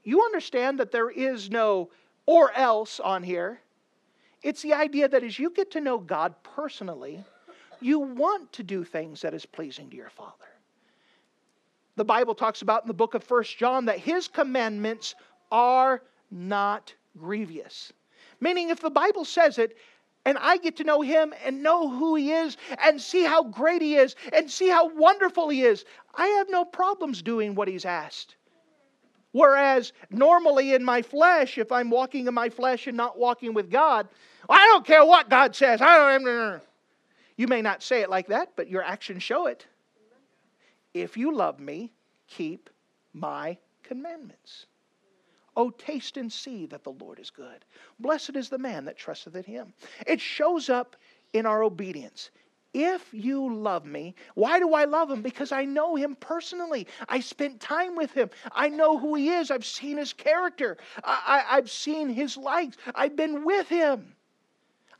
you 0.07 0.23
understand 0.23 0.79
that 0.79 0.93
there 0.93 1.11
is 1.11 1.51
no 1.51 1.91
or 2.27 2.53
else 2.53 3.01
on 3.01 3.25
here. 3.25 3.61
It's 4.41 4.63
the 4.63 4.73
idea 4.73 5.09
that 5.09 5.25
as 5.25 5.37
you 5.37 5.51
get 5.51 5.73
to 5.73 5.81
know 5.81 5.99
God 5.99 6.33
personally, 6.45 7.25
you 7.81 7.99
want 7.99 8.53
to 8.53 8.63
do 8.63 8.85
things 8.85 9.21
that 9.23 9.35
is 9.35 9.45
pleasing 9.45 9.91
to 9.91 9.97
your 9.97 10.09
Father. 10.09 10.33
The 11.97 12.05
Bible 12.05 12.37
talks 12.37 12.63
about 12.63 12.83
in 12.83 12.89
the 12.89 12.95
book 12.95 13.15
of 13.15 13.25
First 13.25 13.59
John 13.59 13.85
that 13.87 13.99
his 13.99 14.29
commandments 14.29 15.17
are 15.51 16.03
not 16.31 16.95
grievous. 17.19 17.93
Meaning, 18.39 18.71
if 18.71 18.81
the 18.81 18.91
Bible 18.91 19.25
says 19.25 19.59
it, 19.59 19.77
and 20.25 20.39
I 20.39 20.59
get 20.59 20.77
to 20.77 20.85
know 20.85 21.01
him 21.01 21.35
and 21.45 21.65
know 21.65 21.89
who 21.89 22.15
he 22.15 22.31
is 22.31 22.57
and 22.79 23.03
see 23.03 23.25
how 23.25 23.43
great 23.43 23.83
he 23.83 23.97
is 23.97 24.15
and 24.33 24.49
see 24.49 24.69
how 24.69 24.89
wonderful 24.89 25.49
he 25.49 25.63
is, 25.63 25.85
I 26.15 26.29
have 26.29 26.49
no 26.49 26.65
problems 26.65 27.23
doing 27.23 27.57
what 27.57 27.67
he's 27.67 27.85
asked. 27.85 28.36
Whereas 29.37 29.93
normally 30.09 30.73
in 30.73 30.83
my 30.83 31.03
flesh, 31.03 31.59
if 31.59 31.71
I'm 31.71 31.91
walking 31.91 32.27
in 32.27 32.33
my 32.33 32.49
flesh 32.49 32.87
and 32.87 32.97
not 32.97 33.19
walking 33.19 33.53
with 33.53 33.71
God, 33.71 34.09
I 34.49 34.65
don't 34.65 34.87
care 34.87 35.05
what 35.05 35.29
God 35.29 35.55
says. 35.55 35.83
I 35.83 36.17
don't. 36.17 36.63
You 37.37 37.47
may 37.47 37.61
not 37.61 37.83
say 37.83 38.01
it 38.01 38.09
like 38.09 38.29
that, 38.29 38.53
but 38.57 38.71
your 38.71 38.83
actions 38.83 39.23
show 39.23 39.47
it. 39.47 39.67
If 40.95 41.19
you 41.19 41.35
love 41.35 41.61
me, 41.61 41.93
keep 42.27 42.71
my 43.13 43.59
commandments. 43.83 44.65
Oh, 45.55 45.69
taste 45.69 46.17
and 46.17 46.33
see 46.33 46.65
that 46.67 46.83
the 46.83 46.93
Lord 46.93 47.19
is 47.19 47.29
good. 47.29 47.63
Blessed 48.01 48.37
is 48.37 48.49
the 48.49 48.57
man 48.57 48.87
that 48.87 48.97
trusteth 48.97 49.37
in 49.37 49.45
him. 49.45 49.75
It 50.07 50.19
shows 50.19 50.71
up 50.71 50.97
in 51.35 51.45
our 51.45 51.63
obedience. 51.63 52.31
If 52.79 53.09
you 53.11 53.55
love 53.55 53.87
me, 53.87 54.15
why 54.35 54.59
do 54.59 54.75
I 54.75 54.85
love 54.85 55.11
him? 55.11 55.23
Because 55.23 55.51
I 55.51 55.65
know 55.65 55.97
him 55.97 56.15
personally. 56.15 56.87
I 57.09 57.21
spent 57.21 57.59
time 57.59 57.97
with 57.97 58.13
him. 58.13 58.29
I 58.53 58.69
know 58.69 58.99
who 58.99 59.15
he 59.15 59.31
is. 59.31 59.51
I've 59.51 59.65
seen 59.65 59.97
his 59.97 60.13
character. 60.13 60.77
I, 61.03 61.43
have 61.49 61.71
seen 61.71 62.11
his 62.11 62.37
likes. 62.37 62.77
I've 62.95 63.17
been 63.17 63.47
with 63.47 63.67
him. 63.67 64.15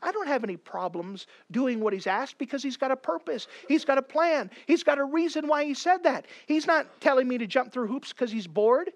I 0.01 0.11
don't 0.11 0.25
have 0.25 0.43
any 0.43 0.57
problems 0.57 1.27
doing 1.51 1.79
what 1.79 1.93
he's 1.93 2.07
asked 2.07 2.39
because 2.39 2.63
he's 2.63 2.77
got 2.77 2.89
a 2.89 2.95
purpose. 2.95 3.45
He's 3.67 3.85
got 3.85 3.99
a 3.99 4.01
plan. 4.01 4.49
He's 4.65 4.81
got 4.81 4.97
a 4.97 5.03
reason 5.03 5.47
why 5.47 5.63
he 5.63 5.75
said 5.75 6.01
that. 6.01 6.25
He's 6.47 6.65
not 6.65 6.99
telling 6.99 7.27
me 7.27 7.37
to 7.37 7.45
jump 7.45 7.71
through 7.71 7.89
hoops 7.89 8.11
because 8.11 8.31
he's 8.31 8.47
bored. 8.47 8.91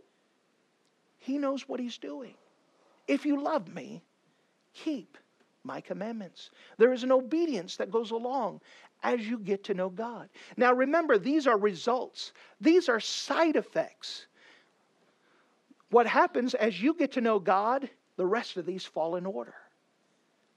He 1.20 1.38
knows 1.38 1.70
what 1.70 1.80
he's 1.80 2.00
doing. 2.00 2.34
If 3.08 3.28
you 3.28 3.44
love 3.44 3.72
me, 3.72 4.02
keep 4.74 5.20
my 5.64 5.82
commandments. 5.82 6.52
There 6.78 6.94
is 6.94 7.04
an 7.04 7.12
obedience 7.12 7.78
that 7.78 7.92
goes 7.92 8.12
along 8.12 8.62
as 9.04 9.28
you 9.28 9.38
get 9.40 9.64
to 9.66 9.74
know 9.74 9.90
God. 9.90 10.30
Now 10.58 10.74
remember, 10.74 11.18
these 11.18 11.48
are 11.48 11.58
results, 11.58 12.34
these 12.60 12.90
are 12.90 13.00
side 13.00 13.56
effects. 13.56 14.28
What 15.90 16.08
happens 16.08 16.54
as 16.54 16.82
you 16.82 16.94
get 16.94 17.12
to 17.14 17.22
know 17.22 17.40
God, 17.40 17.90
the 18.16 18.26
rest 18.26 18.58
of 18.58 18.66
these 18.66 18.86
fall 18.86 19.16
in 19.16 19.26
order. 19.26 19.56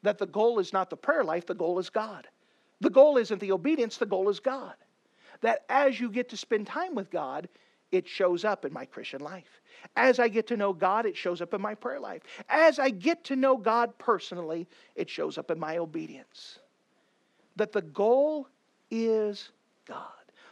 That 0.03 0.19
the 0.19 0.27
goal 0.27 0.59
is 0.59 0.73
not 0.73 0.91
the 0.91 0.97
prayer 0.97 1.25
life, 1.25 1.47
the 1.47 1.55
goal 1.55 1.79
is 1.79 1.91
God. 1.91 2.29
The 2.81 2.91
goal 2.91 3.17
isn't 3.17 3.41
the 3.41 3.53
obedience, 3.53 3.97
the 3.97 4.07
goal 4.07 4.29
is 4.29 4.39
God. 4.39 4.75
That 5.41 5.65
as 5.69 5.99
you 5.99 6.11
get 6.11 6.29
to 6.31 6.37
spend 6.37 6.67
time 6.67 6.95
with 6.95 7.11
God, 7.11 7.49
it 7.95 8.09
shows 8.09 8.45
up 8.45 8.65
in 8.65 8.73
my 8.73 8.85
Christian 8.85 9.21
life. 9.21 9.63
As 9.95 10.19
I 10.19 10.27
get 10.27 10.49
to 10.49 10.57
know 10.57 10.73
God, 10.73 11.07
it 11.07 11.17
shows 11.17 11.41
up 11.41 11.55
in 11.55 11.61
my 11.61 11.77
prayer 11.77 12.01
life. 12.01 12.23
As 12.49 12.81
I 12.81 12.91
get 12.91 13.23
to 13.25 13.37
know 13.37 13.57
God 13.57 13.97
personally, 13.99 14.67
it 14.97 15.09
shows 15.09 15.39
up 15.39 15.53
in 15.53 15.61
my 15.61 15.79
obedience. 15.79 16.59
That 17.55 17.71
the 17.71 17.83
goal 17.83 18.49
is 18.91 19.51
God. 19.87 20.09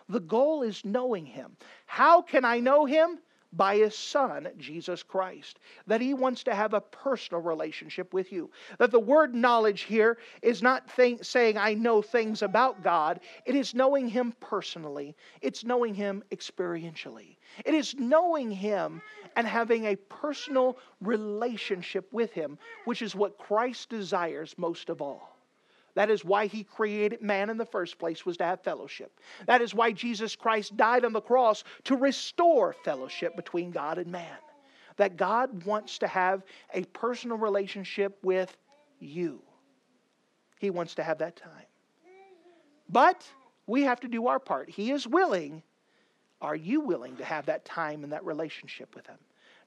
The 0.09 0.21
goal 0.21 0.63
is 0.63 0.85
knowing 0.85 1.27
Him. 1.27 1.57
How 1.87 2.23
can 2.23 2.45
I 2.45 2.61
know 2.61 2.85
Him? 2.85 3.19
By 3.53 3.77
his 3.77 3.97
son, 3.97 4.49
Jesus 4.59 5.03
Christ. 5.03 5.59
That 5.87 6.01
he 6.01 6.15
wants 6.15 6.45
to 6.45 6.55
have 6.55 6.75
a 6.75 6.81
personal 6.81 7.43
relationship 7.43 8.15
with 8.15 8.33
you. 8.33 8.51
That 8.79 8.91
the 8.91 9.01
word 9.01 9.35
knowledge 9.35 9.83
here 9.83 10.19
is 10.41 10.63
not 10.63 10.91
think, 10.91 11.25
saying, 11.25 11.59
I 11.59 11.75
know 11.75 12.03
things 12.03 12.43
about 12.43 12.83
God. 12.83 13.21
It 13.45 13.55
is 13.55 13.75
knowing 13.75 14.09
him 14.09 14.35
personally, 14.41 15.15
it's 15.41 15.65
knowing 15.65 15.95
him 15.95 16.23
experientially. 16.31 17.37
It 17.65 17.75
is 17.75 17.95
knowing 17.99 18.51
him 18.51 19.03
and 19.37 19.47
having 19.47 19.87
a 19.87 19.97
personal 19.97 20.79
relationship 21.01 22.11
with 22.13 22.33
him, 22.33 22.59
which 22.85 23.03
is 23.03 23.15
what 23.15 23.39
Christ 23.39 23.91
desires 23.91 24.55
most 24.57 24.89
of 24.89 25.03
all. 25.03 25.32
That 25.95 26.11
is 26.11 26.25
why 26.25 26.47
he 26.47 26.65
created 26.65 27.21
man 27.21 27.51
in 27.51 27.59
the 27.59 27.67
first 27.67 27.99
place 27.99 28.25
was 28.25 28.37
to 28.39 28.45
have 28.45 28.63
fellowship. 28.63 29.21
That 29.47 29.61
is 29.61 29.75
why 29.75 29.93
Jesus 29.93 30.35
Christ 30.35 30.77
died 30.77 31.05
on 31.05 31.13
the 31.13 31.21
cross 31.21 31.65
to 31.85 31.97
restore 31.97 32.75
fellowship 32.85 33.37
between 33.37 33.71
God 33.71 33.99
and 33.99 34.11
man. 34.11 34.39
That 34.97 35.17
God 35.17 35.65
wants 35.65 35.99
to 35.99 36.07
have 36.07 36.45
a 36.73 36.85
personal 36.85 37.37
relationship 37.37 38.19
with 38.23 38.57
you. 39.01 39.43
He 40.59 40.71
wants 40.71 40.95
to 40.95 41.03
have 41.03 41.19
that 41.19 41.37
time. 41.37 41.67
But 42.89 43.27
we 43.67 43.83
have 43.83 44.01
to 44.01 44.09
do 44.09 44.29
our 44.29 44.39
part. 44.39 44.71
He 44.71 44.93
is 44.93 45.07
willing. 45.07 45.63
Are 46.41 46.57
you 46.57 46.81
willing 46.81 47.17
to 47.17 47.25
have 47.25 47.47
that 47.47 47.65
time 47.65 48.05
and 48.05 48.13
that 48.13 48.25
relationship 48.25 48.95
with 48.95 49.07
him? 49.07 49.19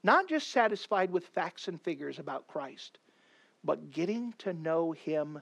Not 0.03 0.27
just 0.27 0.51
satisfied 0.51 1.11
with 1.11 1.25
facts 1.27 1.67
and 1.67 1.81
figures 1.81 2.19
about 2.19 2.47
Christ, 2.47 2.99
but 3.63 3.91
getting 3.91 4.33
to 4.39 4.53
know 4.53 4.91
him 4.91 5.41